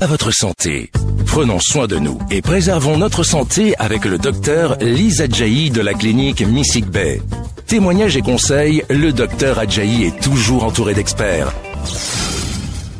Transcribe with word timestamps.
à 0.00 0.06
votre 0.06 0.30
santé. 0.30 0.90
Prenons 1.26 1.58
soin 1.60 1.86
de 1.86 1.96
nous 1.96 2.18
et 2.30 2.42
préservons 2.42 2.96
notre 2.98 3.24
santé 3.24 3.74
avec 3.78 4.04
le 4.04 4.18
docteur 4.18 4.76
Lisa 4.80 5.24
Adjaï 5.24 5.70
de 5.70 5.80
la 5.80 5.94
clinique 5.94 6.42
Missik 6.42 6.86
Bay. 6.86 7.20
Témoignages 7.66 8.16
et 8.16 8.22
conseils, 8.22 8.82
le 8.90 9.12
docteur 9.12 9.58
Adjaï 9.58 10.04
est 10.04 10.22
toujours 10.22 10.64
entouré 10.64 10.94
d'experts. 10.94 11.52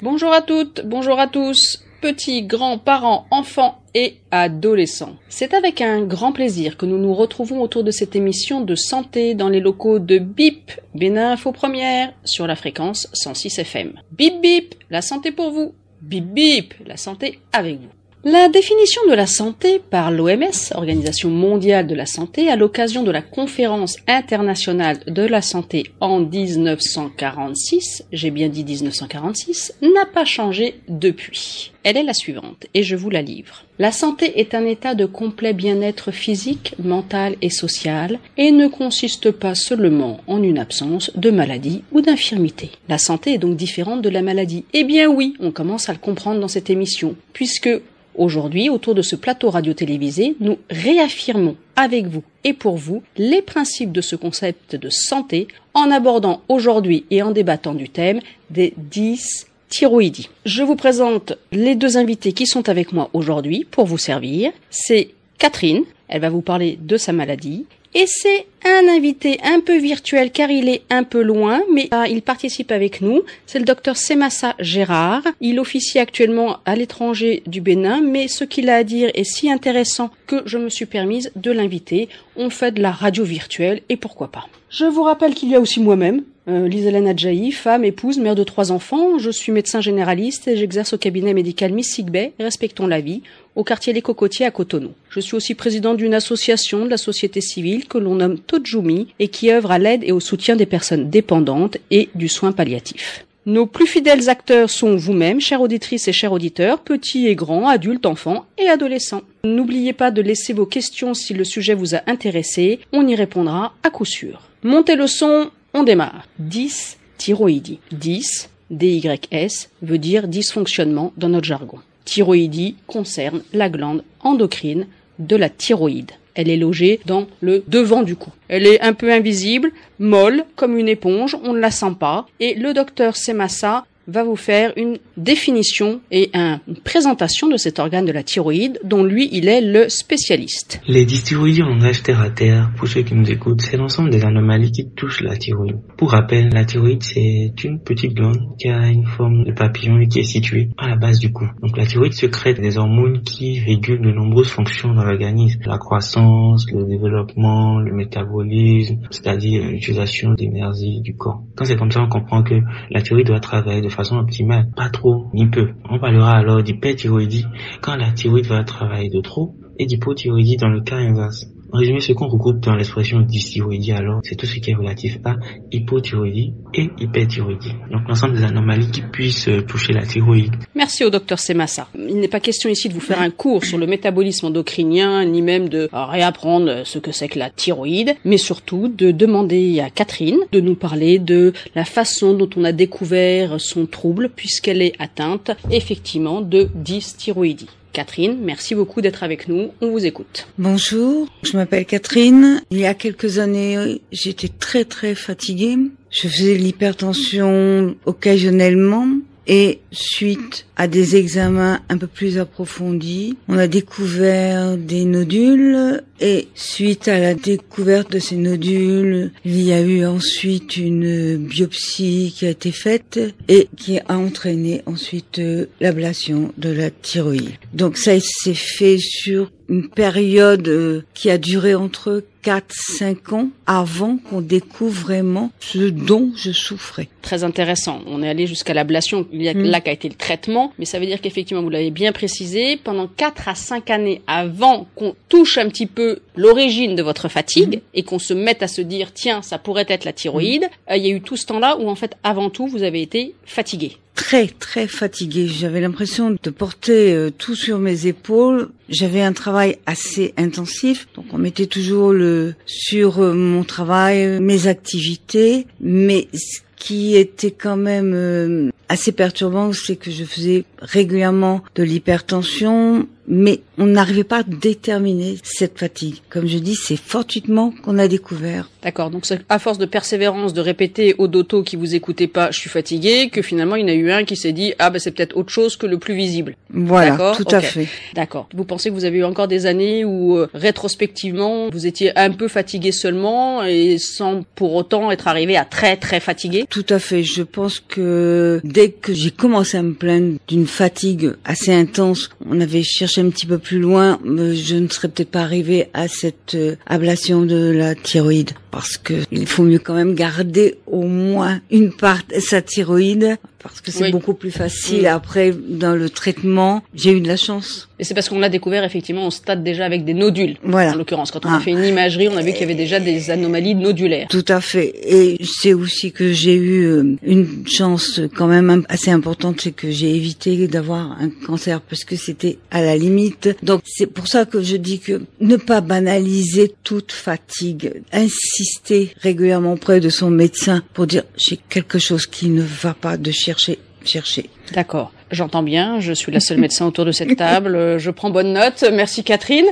Bonjour 0.03 0.33
à 0.33 0.43
toutes, 0.43 0.83
bonjour 0.85 1.19
à 1.19 1.27
tous, 1.27 1.85
petits, 2.01 2.43
grands, 2.43 2.79
parents, 2.79 3.27
enfants 3.31 3.81
et 3.95 4.17
adolescents. 4.31 5.17
C'est 5.29 5.55
avec 5.55 5.81
un 5.81 6.03
grand 6.03 6.33
plaisir 6.33 6.77
que 6.77 6.87
nous 6.87 6.99
nous 6.99 7.15
retrouvons 7.15 7.63
autour 7.63 7.85
de 7.85 7.91
cette 7.91 8.15
émission 8.17 8.61
de 8.61 8.75
santé 8.75 9.35
dans 9.35 9.49
les 9.49 9.61
locaux 9.61 9.99
de 9.99 10.19
BIP, 10.19 10.73
Bénin 10.95 11.33
Info 11.33 11.53
Première, 11.53 12.13
sur 12.25 12.47
la 12.47 12.57
fréquence 12.57 13.09
106 13.13 13.59
FM. 13.59 13.93
Bip 14.13 14.41
bip, 14.41 14.75
la 14.91 15.03
santé 15.03 15.33
pour 15.33 15.51
vous. 15.51 15.75
Bip 16.01 16.25
bip, 16.25 16.75
la 16.87 16.97
santé 16.97 17.41
avec 17.53 17.81
vous. 17.81 17.98
La 18.25 18.49
définition 18.49 19.01
de 19.09 19.15
la 19.15 19.29
santé 19.29 19.79
par 19.79 20.11
l'OMS, 20.11 20.73
Organisation 20.75 21.31
mondiale 21.31 21.87
de 21.87 21.95
la 21.95 22.05
santé, 22.05 22.51
à 22.51 22.57
l'occasion 22.57 23.05
de 23.05 23.13
la 23.13 23.23
conférence 23.23 23.97
internationale 24.09 24.99
de 25.07 25.23
la 25.23 25.41
santé 25.41 25.85
en 26.01 26.19
1946, 26.19 28.07
j'ai 28.13 28.31
bien 28.33 28.49
dit 28.49 28.65
1946, 28.65 29.75
n'a 29.83 30.05
pas 30.05 30.25
changé 30.25 30.81
depuis. 30.89 31.71
Elle 31.85 31.97
est 31.97 32.03
la 32.03 32.13
suivante, 32.13 32.67
et 32.75 32.83
je 32.83 32.97
vous 32.97 33.09
la 33.09 33.23
livre. 33.23 33.65
La 33.79 33.93
santé 33.93 34.41
est 34.41 34.53
un 34.53 34.67
état 34.67 34.97
de 34.97 35.07
complet 35.07 35.53
bien-être 35.53 36.11
physique, 36.11 36.75
mental 36.83 37.37
et 37.41 37.51
social, 37.51 38.19
et 38.37 38.51
ne 38.51 38.67
consiste 38.67 39.31
pas 39.31 39.55
seulement 39.55 40.19
en 40.27 40.43
une 40.43 40.59
absence 40.59 41.13
de 41.15 41.31
maladie 41.31 41.85
ou 41.93 42.01
d'infirmité. 42.01 42.73
La 42.89 42.99
santé 42.99 43.35
est 43.35 43.39
donc 43.39 43.57
différente 43.57 44.03
de 44.03 44.09
la 44.09 44.23
maladie. 44.23 44.65
Eh 44.73 44.83
bien 44.83 45.07
oui, 45.09 45.35
on 45.39 45.53
commence 45.53 45.89
à 45.89 45.93
le 45.93 46.01
comprendre 46.01 46.41
dans 46.41 46.49
cette 46.49 46.69
émission, 46.69 47.15
puisque 47.33 47.71
Aujourd'hui, 48.19 48.69
autour 48.69 48.97
de 48.97 49.03
ce 49.03 49.15
plateau 49.15 49.49
radio-télévisé, 49.49 50.35
nous 50.41 50.59
réaffirmons 50.71 51.55
avec 51.77 52.07
vous 52.07 52.25
et 52.43 52.53
pour 52.53 52.77
vous 52.77 53.05
les 53.17 53.43
principes 53.43 53.93
de 53.93 54.01
ce 54.01 54.17
concept 54.17 54.75
de 54.75 54.91
santé 54.91 55.47
en 55.73 55.93
abordant 55.93 56.43
aujourd'hui 56.49 57.05
et 57.13 57.23
en 57.23 57.31
débattant 57.31 57.75
du 57.75 57.89
thème 57.89 58.19
des 58.51 58.75
10 58.77 59.47
thyroïdies. 59.69 60.31
Je 60.45 60.65
vous 60.65 60.75
présente 60.75 61.35
les 61.53 61.77
deux 61.77 61.97
invités 61.97 62.33
qui 62.33 62.49
sont 62.49 62.69
avec 62.69 62.93
moi 62.93 63.09
aujourd'hui 63.13 63.65
pour 63.71 63.87
vous 63.87 63.99
servir. 63.99 64.51
C'est 64.69 65.11
Catherine, 65.39 65.85
elle 66.09 66.21
va 66.21 66.31
vous 66.31 66.41
parler 66.41 66.77
de 66.83 66.97
sa 66.97 67.13
maladie, 67.13 67.67
et 67.95 68.05
c'est 68.07 68.47
un 68.65 68.89
invité 68.89 69.39
un 69.43 69.61
peu 69.61 69.79
virtuel 69.79 70.31
car 70.31 70.51
il 70.51 70.69
est 70.69 70.83
un 70.91 71.05
peu 71.05 71.23
loin, 71.23 71.63
mais 71.73 71.89
ah, 71.91 72.07
il 72.09 72.23
participe 72.23 72.71
avec 72.71 73.01
nous. 73.01 73.23
C'est 73.47 73.59
le 73.59 73.65
docteur 73.65 73.97
Semassa 73.97 74.55
Gérard. 74.59 75.23
Il 75.41 75.59
officie 75.59 75.99
actuellement 75.99 76.59
à 76.67 76.77
l'étranger 76.77 77.43
du 77.47 77.61
Bénin, 77.61 78.01
mais 78.01 78.29
ce 78.29 78.45
qu'il 78.45 78.69
a 78.69 78.77
à 78.77 78.85
dire 78.85 79.11
est 79.15 79.25
si 79.25 79.51
intéressant 79.51 80.11
que 80.27 80.43
je 80.45 80.59
me 80.59 80.69
suis 80.69 80.87
permise 80.87 81.31
de 81.35 81.51
l'inviter. 81.51 82.09
On 82.37 82.51
fait 82.51 82.73
de 82.73 82.83
la 82.83 82.93
radio 82.93 83.25
virtuelle 83.25 83.81
et 83.89 83.97
pourquoi 83.97 84.29
pas. 84.29 84.49
Je 84.71 84.85
vous 84.85 85.03
rappelle 85.03 85.35
qu'il 85.35 85.49
y 85.49 85.55
a 85.55 85.61
aussi 85.61 85.81
moi-même, 85.81 86.23
euh, 86.49 87.09
Adjaï, 87.09 87.53
femme, 87.53 87.85
épouse, 87.85 88.19
mère 88.19 88.35
de 88.35 88.45
trois 88.45 88.73
enfants. 88.73 89.19
Je 89.19 89.31
suis 89.31 89.53
médecin 89.53 89.81
généraliste 89.81 90.49
et 90.49 90.57
j'exerce 90.57 90.95
au 90.95 90.99
cabinet 90.99 91.35
médical 91.35 91.73
Miss 91.73 92.01
Respectons 92.39 92.87
la 92.87 93.01
vie, 93.01 93.23
au 93.59 93.65
quartier 93.65 93.93
Les 93.93 94.03
Cocotiers 94.03 94.47
à 94.47 94.53
Cotonou. 94.53 94.93
Je 95.11 95.19
suis 95.19 95.35
aussi 95.35 95.57
président 95.57 95.95
d'une 95.95 96.15
association 96.15 96.85
de 96.85 96.91
la 96.91 96.97
société 96.97 97.41
civile 97.41 97.89
que 97.89 97.99
l'on 97.99 98.15
nomme 98.15 98.39
Tojumi 98.39 99.09
et 99.19 99.27
qui 99.27 99.51
œuvre 99.51 99.73
à 99.73 99.81
l'aide 99.81 100.05
et 100.05 100.13
au 100.13 100.21
soutien 100.21 100.55
des 100.55 100.65
personnes 100.65 101.11
dépendantes 101.11 101.77
et 101.91 102.09
du 102.15 102.29
soin 102.29 102.53
palliatif. 102.53 103.27
Nos 103.47 103.67
plus 103.67 103.89
fidèles 103.89 104.29
acteurs 104.29 104.71
sont 104.71 104.95
vous-même, 104.95 105.41
chères 105.41 105.61
auditrices 105.61 106.07
et 106.07 106.13
chers 106.13 106.33
auditeurs, 106.33 106.79
petits 106.79 107.27
et 107.27 107.35
grands, 107.35 107.67
adultes, 107.67 108.07
enfants 108.07 108.47
et 108.59 108.69
adolescents. 108.69 109.23
N'oubliez 109.43 109.93
pas 109.93 110.13
de 110.13 110.23
laisser 110.23 110.53
vos 110.53 110.67
questions 110.67 111.13
si 111.15 111.35
le 111.35 111.43
sujet 111.43 111.75
vous 111.75 111.97
a 111.97 112.03
intéressé, 112.07 112.79
on 112.93 113.09
y 113.09 113.17
répondra 113.17 113.75
à 113.83 113.91
coup 113.91 114.05
sûr. 114.05 114.43
Montez 114.63 114.95
le 114.95 115.09
son, 115.09 115.51
on 115.75 115.83
démarre. 115.83 116.29
10 116.39 116.97
thyroïdie. 117.17 117.81
10 117.91 118.51
DYS 118.71 119.69
veut 119.83 119.99
dire 119.99 120.29
dysfonctionnement 120.29 121.13
dans 121.17 121.31
notre 121.31 121.47
jargon 121.47 121.79
thyroïdie 122.09 122.77
concerne 122.87 123.43
la 123.53 123.69
glande 123.69 124.03
endocrine 124.21 124.87
de 125.19 125.37
la 125.37 125.51
thyroïde. 125.51 126.13
Elle 126.35 126.49
est 126.49 126.57
logée 126.57 127.01
dans 127.05 127.27
le 127.41 127.63
devant 127.67 128.03
du 128.03 128.17
cou. 128.17 128.31
Elle 128.49 128.67
est 128.67 128.81
un 128.81 128.95
peu 128.95 129.13
invisible, 129.13 129.73
molle, 129.99 130.45
comme 130.57 130.79
une 130.79 130.89
éponge, 130.89 131.37
on 131.43 131.53
ne 131.53 131.59
la 131.59 131.71
sent 131.71 131.97
pas. 131.99 132.27
Et 132.41 132.55
le 132.55 132.73
docteur 132.73 133.17
Semassa 133.17 133.85
va 134.07 134.25
vous 134.25 134.37
faire 134.37 134.73
une 134.77 134.99
définition 135.17 136.01
et 136.11 136.31
une 136.35 136.77
présentation 136.83 137.47
de 137.49 137.59
cet 137.59 137.79
organe 137.79 138.07
de 138.07 138.13
la 138.13 138.23
thyroïde 138.23 138.81
dont 138.85 139.05
lui, 139.05 139.29
il 139.33 139.49
est 139.49 139.61
le 139.61 139.91
spécialiste. 139.91 140.81
Les 140.89 141.05
dysthyroïdies 141.05 141.63
en 141.63 141.79
rêve 141.79 142.01
terre 142.01 142.21
à 142.21 142.31
terre, 142.31 142.71
pour 142.79 142.89
ceux 142.89 143.03
qui 143.03 143.15
nous 143.15 143.31
écoutent, 143.31 143.61
c'est 143.61 143.77
l'ensemble 143.77 144.11
des 144.11 144.25
anomalies 144.25 144.73
qui 144.73 144.89
touchent 144.97 145.21
la 145.21 145.37
thyroïde. 145.37 145.77
Pour 145.99 146.13
rappel, 146.13 146.51
la 146.51 146.65
thyroïde, 146.65 147.03
c'est 147.03 147.53
une 147.65 147.81
petite 147.81 148.15
glande 148.15 148.57
qui 148.57 148.69
a 148.69 148.87
une 148.87 149.05
forme 149.05 149.43
de 149.43 149.51
papillon 149.51 149.99
et 149.99 150.07
qui 150.07 150.21
est 150.21 150.23
située 150.23 150.69
à 150.79 150.87
la 150.87 150.95
base 150.95 151.19
du 151.19 151.33
cou. 151.33 151.45
Donc 151.61 151.77
la 151.77 151.87
thyroïde 151.87 152.13
secrète 152.13 152.61
des 152.61 152.79
hormones 152.79 153.23
qui 153.23 153.59
régulent 153.59 154.03
de 154.03 154.13
nombreuses 154.13 154.49
fonctions 154.49 154.95
dans 154.95 155.03
l'organisme. 155.03 155.59
La 155.67 155.77
croissance, 155.77 156.71
le 156.71 156.85
développement, 156.85 157.81
le 157.81 157.93
métabolisme, 157.93 159.01
c'est-à-dire 159.11 159.67
l'utilisation 159.67 160.35
d'énergie 160.35 161.01
du 161.01 161.17
corps. 161.17 161.43
Quand 161.57 161.65
c'est 161.65 161.77
comme 161.77 161.91
ça, 161.91 162.01
on 162.01 162.09
comprend 162.09 162.45
que 162.45 162.61
la 162.91 163.03
thyroïde 163.03 163.27
doit 163.27 163.41
travailler 163.41 163.83
de 163.83 163.89
façon 163.89 164.19
optimale, 164.19 164.71
pas 164.77 164.91
trop 164.91 165.27
ni 165.35 165.51
peu. 165.51 165.71
On 165.91 165.99
parlera 165.99 166.37
alors 166.37 166.63
d'hyperthyroïdie 166.63 167.47
quand 167.83 167.97
la 167.97 168.13
thyroïde 168.13 168.47
va 168.47 168.63
travailler 168.63 169.11
de 169.11 169.21
trop 169.21 169.57
et 169.81 169.87
d'hypothyroïdie 169.87 170.59
dans 170.59 170.69
le 170.69 170.81
cas 170.81 170.99
inverse. 170.99 171.49
En 171.71 171.79
résumé, 171.79 172.01
ce 172.01 172.13
qu'on 172.13 172.29
regroupe 172.29 172.61
dans 172.61 172.75
l'expression 172.75 173.21
dysthyroïdie, 173.21 173.93
alors, 173.93 174.21
c'est 174.25 174.37
tout 174.37 174.47
ce 174.47 174.59
qui 174.59 174.71
est 174.71 174.75
relatif 174.75 175.19
à 175.25 175.37
hypothyroïdie 175.71 176.55
et 176.73 176.89
hyperthyroïdie. 176.99 177.75
Donc, 177.91 178.09
l'ensemble 178.09 178.37
des 178.37 178.45
anomalies 178.45 178.91
qui 178.91 179.03
puissent 179.03 179.49
euh, 179.49 179.61
toucher 179.61 179.93
la 179.93 180.07
thyroïde. 180.07 180.55
Merci 180.75 181.05
au 181.05 181.11
docteur 181.11 181.39
Semassa. 181.39 181.89
Il 181.95 182.21
n'est 182.21 182.29
pas 182.29 182.41
question 182.41 182.71
ici 182.71 182.89
de 182.89 182.95
vous 182.95 183.01
faire 183.01 183.21
un 183.21 183.31
cours 183.31 183.65
sur 183.65 183.77
le 183.77 183.87
métabolisme 183.87 184.47
endocrinien, 184.47 185.25
ni 185.27 185.43
même 185.43 185.69
de 185.69 185.91
réapprendre 185.93 186.87
ce 186.87 186.99
que 186.99 187.13
c'est 187.13 187.29
que 187.29 187.39
la 187.39 187.51
thyroïde, 187.51 188.15
mais 188.25 188.39
surtout 188.39 188.89
de 188.89 189.11
demander 189.11 189.81
à 189.81 189.91
Catherine 189.91 190.39
de 190.53 190.61
nous 190.61 190.75
parler 190.75 191.19
de 191.19 191.53
la 191.75 191.85
façon 191.85 192.33
dont 192.35 192.49
on 192.57 192.65
a 192.65 192.73
découvert 192.73 193.61
son 193.61 193.87
trouble, 193.87 194.31
puisqu'elle 194.35 194.81
est 194.81 194.95
atteinte, 194.99 195.51
effectivement, 195.71 196.41
de 196.41 196.69
dysthyroïdie. 196.75 197.69
Catherine, 197.93 198.39
merci 198.41 198.75
beaucoup 198.75 199.01
d'être 199.01 199.23
avec 199.23 199.49
nous. 199.49 199.73
On 199.81 199.91
vous 199.91 200.07
écoute. 200.07 200.47
Bonjour, 200.59 201.29
je 201.43 201.57
m'appelle 201.57 201.85
Catherine. 201.85 202.63
Il 202.71 202.79
y 202.79 202.87
a 202.87 202.95
quelques 202.95 203.39
années, 203.39 204.01
j'étais 204.13 204.49
très 204.49 204.85
très 204.85 205.15
fatiguée. 205.15 205.77
Je 206.11 206.29
faisais 206.29 206.55
l'hypertension 206.55 207.97
occasionnellement 208.07 209.09
et 209.49 209.81
suite 209.91 210.67
à 210.77 210.87
des 210.87 211.17
examens 211.17 211.81
un 211.89 211.97
peu 211.97 212.07
plus 212.07 212.39
approfondis, 212.39 213.37
on 213.49 213.59
a 213.59 213.67
découvert 213.67 214.77
des 214.77 215.05
nodules 215.05 216.03
et 216.21 216.49
suite 216.55 217.09
à 217.09 217.19
la 217.19 217.35
découverte 217.35 218.13
de 218.13 218.19
ces 218.19 218.37
nodules, 218.37 219.33
il 219.45 219.63
y 219.63 219.73
a 219.73 219.81
eu 219.81 220.05
ensuite 220.05 220.77
une 220.77 221.37
biopsie 221.39 222.35
qui 222.37 222.47
a 222.47 222.51
été 222.51 222.73
faite 222.73 223.19
et 223.49 223.69
qui 223.77 223.99
a 223.99 224.19
entraîné 224.19 224.83
ensuite 224.87 225.39
euh, 225.39 225.67
l'ablation 225.81 226.53
de 226.59 226.71
la 226.71 226.91
thyroïde. 226.91 227.53
Donc 227.73 227.97
ça 227.97 228.19
s'est 228.21 228.55
fait 228.55 228.99
sur 228.99 229.51
une 229.69 229.89
période 229.89 230.69
euh, 230.69 231.03
qui 231.15 231.31
a 231.31 231.39
duré 231.39 231.75
entre 231.75 232.25
4-5 232.45 233.35
ans 233.35 233.49
avant 233.67 234.17
qu'on 234.17 234.41
découvre 234.41 235.03
vraiment 235.03 235.51
ce 235.61 235.91
dont 235.91 236.31
je 236.37 236.53
souffrais. 236.53 237.09
Très 237.21 237.45
intéressant. 237.45 238.01
On 238.07 238.23
est 238.23 238.29
allé 238.29 238.47
jusqu'à 238.47 238.73
l'ablation. 238.73 239.27
Il 239.33 239.43
y 239.43 239.49
a 239.49 239.55
mm. 239.55 239.63
là 239.65 239.81
qu'a 239.81 239.93
été 239.93 240.09
le 240.09 240.15
traitement, 240.15 240.73
mais 240.79 240.87
ça 240.87 240.99
veut 240.99 241.07
dire 241.07 241.21
qu'effectivement, 241.21 241.63
vous 241.63 241.69
l'avez 241.69 241.91
bien 241.91 242.13
précisé, 242.13 242.77
pendant 242.77 243.07
4 243.07 243.49
à 243.49 243.55
5 243.55 243.91
années 243.91 244.23
avant 244.27 244.87
qu'on 244.95 245.15
touche 245.29 245.59
un 245.59 245.69
petit 245.69 245.87
peu 245.87 246.21
l'origine 246.37 246.95
de 246.95 247.03
votre 247.03 247.29
fatigue 247.29 247.77
mm. 247.77 247.81
et 247.95 248.03
qu'on 248.03 248.19
se 248.19 248.33
mette 248.33 248.63
à 248.63 248.69
se 248.69 248.81
dire, 248.81 249.13
tiens, 249.13 249.43
ça 249.43 249.59
pourrait 249.59 249.87
être 249.89 250.05
la 250.05 250.13
thyroïde, 250.13 250.63
mm. 250.63 250.93
euh, 250.93 250.97
il 250.97 251.07
y 251.07 251.11
a 251.11 251.15
eu 251.15 251.21
tout 251.21 251.37
ce 251.37 251.47
temps-là 251.47 251.77
où 251.79 251.89
en 251.89 251.95
fait, 251.95 252.17
avant 252.23 252.49
tout, 252.49 252.67
vous 252.67 252.83
avez 252.83 253.03
été 253.03 253.35
fatigué 253.45 253.97
très 254.19 254.49
très 254.49 254.89
fatiguée. 254.89 255.47
J'avais 255.47 255.81
l'impression 255.81 256.37
de 256.43 256.51
porter 256.51 257.15
euh, 257.15 257.31
tout 257.31 257.55
sur 257.55 257.79
mes 257.79 258.09
épaules. 258.09 258.69
J'avais 258.89 259.23
un 259.23 259.33
travail 259.33 259.79
assez 259.87 260.35
intensif, 260.37 261.07
donc 261.15 261.27
on 261.33 261.39
mettait 261.39 261.67
toujours 261.67 262.13
le 262.13 262.55
sur 262.67 263.21
euh, 263.21 263.33
mon 263.33 263.63
travail, 263.63 264.41
mes 264.41 264.67
activités, 264.67 265.69
mais 265.81 266.27
ce 266.35 266.59
qui 266.75 267.15
était 267.15 267.53
quand 267.53 267.77
même 267.77 268.13
euh, 268.13 268.71
assez 268.89 269.13
perturbant, 269.13 269.73
c'est 269.73 269.97
que 269.97 270.11
je 270.11 270.25
faisais 270.25 270.65
régulièrement 270.83 271.63
de 271.77 271.85
l'hypertension, 271.85 273.07
mais 273.29 273.61
on 273.77 273.87
n'arrivait 273.87 274.25
pas 274.25 274.39
à 274.39 274.43
déterminer 274.43 275.37
cette 275.43 275.79
fatigue. 275.79 276.17
Comme 276.31 276.49
je 276.49 276.59
dis, 276.59 276.75
c'est 276.75 276.97
fortuitement 276.97 277.73
qu'on 277.83 277.99
a 277.99 278.09
découvert. 278.09 278.69
D'accord. 278.83 279.11
Donc 279.11 279.25
à 279.49 279.59
force 279.59 279.79
de 279.79 279.87
persévérance, 279.87 280.55
de 280.55 280.61
répéter 280.61 281.15
au 281.19 281.29
doto 281.29 281.63
qui 281.63 281.77
vous 281.77 281.95
écoutez 281.95 282.27
pas, 282.27 282.51
je 282.51 282.59
suis 282.59 282.71
fatigué, 282.71 283.29
que 283.31 283.43
finalement 283.43 283.77
il 283.77 283.83
y 283.83 283.85
en 283.85 283.89
a 283.89 283.95
eu 283.95 284.11
un 284.11 284.25
qui 284.25 284.37
s'est 284.37 284.53
dit 284.53 284.73
ah 284.79 284.91
ben 284.91 284.99
c'est 284.99 285.11
peut-être 285.11 285.37
autre 285.37 285.53
chose 285.53 285.77
que 285.77 285.87
le 285.87 285.99
plus 285.99 286.15
visible. 286.15 286.57
Voilà, 286.71 287.35
tout 287.37 287.45
à 287.51 287.61
fait. 287.61 287.87
D'accord. 288.15 288.49
Vous 288.55 288.65
pensez 288.65 288.89
que 288.89 288.95
vous 288.95 289.05
avez 289.05 289.19
eu 289.19 289.25
encore 289.25 289.49
des 289.49 289.67
années 289.67 290.05
où 290.05 290.39
euh, 290.39 290.49
rétrospectivement 290.55 291.69
vous 291.71 291.87
étiez 291.87 292.19
un 292.19 292.31
peu 292.31 292.49
fatigué 292.49 292.93
seulement 292.93 293.63
et 293.65 293.99
sans 293.99 294.43
pour 294.55 294.75
autant 294.75 295.11
être 295.11 295.29
arrivé 295.29 295.57
à 295.57 295.65
très 295.65 295.97
très 295.97 296.21
fatigué? 296.21 296.65
Tout 296.71 296.87
à 296.89 296.99
fait. 296.99 297.23
Je 297.23 297.43
pense 297.43 297.81
que 297.81 298.61
dès 298.65 298.91
que 298.91 299.13
j'ai 299.13 299.31
commencé 299.31 299.77
à 299.77 299.83
me 299.83 299.93
plaindre 299.93 300.39
d'une 300.49 300.67
fatigue 300.67 301.33
assez 301.45 301.73
intense, 301.73 302.31
on 302.49 302.61
avait 302.61 302.83
cherché 302.83 303.18
un 303.19 303.31
petit 303.31 303.47
peu 303.47 303.59
plus 303.59 303.79
loin, 303.79 304.19
je 304.25 304.77
ne 304.77 304.89
serais 304.89 305.09
peut-être 305.09 305.31
pas 305.31 305.43
arrivé 305.43 305.89
à 305.95 306.09
cette 306.09 306.55
euh, 306.55 306.77
ablation 306.87 307.43
de 307.43 307.71
la 307.71 307.95
thyroïde. 307.95 308.53
Parce 308.71 308.97
que 308.97 309.15
il 309.31 309.47
faut 309.47 309.63
mieux 309.63 309.79
quand 309.79 309.95
même 309.95 310.15
garder 310.15 310.79
au 310.87 311.03
moins 311.03 311.61
une 311.71 311.93
part 311.93 312.21
de 312.29 312.41
sa 312.41 312.63
thyroïde 312.63 313.37
parce 313.63 313.81
que 313.81 313.91
c'est 313.91 314.11
beaucoup 314.11 314.35
plus 314.35 314.51
facile 314.51 315.07
après 315.07 315.53
dans 315.53 315.95
le 315.95 316.09
traitement. 316.11 316.83
J'ai 316.95 317.13
eu 317.13 317.21
de 317.21 317.29
la 317.29 317.37
chance. 317.37 317.89
Et 317.99 318.05
c'est 318.05 318.15
parce 318.15 318.29
qu'on 318.29 318.39
l'a 318.39 318.49
découvert 318.49 318.85
effectivement 318.85 319.27
au 319.27 319.31
stade 319.31 319.65
déjà 319.65 319.85
avec 319.85 320.05
des 320.05 320.15
nodules. 320.15 320.57
Voilà. 320.63 320.93
En 320.93 320.95
l'occurrence, 320.95 321.33
quand 321.33 321.45
on 321.45 321.49
a 321.49 321.57
ah. 321.57 321.61
fait 321.61 321.73
une 321.73 321.85
imagerie, 321.85 322.29
on 322.29 322.37
a 322.37 322.43
vu 322.43 322.53
qu'il 322.53 322.61
y 322.61 322.65
avait 322.65 322.75
déjà 322.75 323.01
des 323.01 323.31
anomalies 323.31 323.75
nodulaires. 323.75 324.29
Tout 324.29 324.45
à 324.49 324.61
fait. 324.61 324.95
Et 325.05 325.39
c'est 325.45 325.75
aussi 325.75 326.13
que 326.13 326.33
j'ai 326.33 326.55
eu 326.55 326.85
euh, 326.85 327.17
une 327.23 327.67
chance 327.67 328.21
quand 328.37 328.47
même 328.47 328.85
assez 328.89 329.11
importante, 329.11 329.61
c'est 329.61 329.73
que 329.73 329.91
j'ai 329.91 330.15
évité 330.15 330.69
d'avoir 330.69 331.17
un 331.21 331.31
cancer 331.31 331.81
parce 331.81 332.05
que 332.05 332.15
c'était 332.15 332.59
à 332.71 332.83
la 332.83 332.97
limite. 332.97 333.49
Donc 333.63 333.83
c'est 333.85 334.07
pour 334.07 334.29
ça 334.29 334.45
que 334.45 334.63
je 334.63 334.77
dis 334.77 335.01
que 335.01 335.23
ne 335.41 335.57
pas 335.57 335.81
banaliser 335.81 336.73
toute 336.85 337.11
fatigue, 337.11 338.03
insister 338.13 339.13
régulièrement 339.21 339.73
auprès 339.73 340.01
de 340.01 340.09
son 340.09 340.31
médecin 340.31 340.83
pour 340.95 341.07
dire 341.07 341.25
j'ai 341.37 341.59
quelque 341.69 341.99
chose 341.99 342.27
qui 342.27 342.49
ne 342.49 342.63
va 342.63 342.95
pas 342.95 343.17
de 343.17 343.31
chercher, 343.49 343.79
chercher. 344.05 344.51
D'accord. 344.75 345.11
J'entends 345.31 345.63
bien, 345.63 346.01
je 346.01 346.13
suis 346.13 346.31
la 346.31 346.41
seule 346.41 346.59
médecin 346.59 346.87
autour 346.87 347.07
de 347.07 347.13
cette 347.13 347.35
table, 347.37 347.77
euh, 347.77 347.99
je 347.99 348.11
prends 348.11 348.29
bonne 348.29 348.53
note. 348.53 348.85
Merci 348.93 349.25
Catherine. 349.25 349.65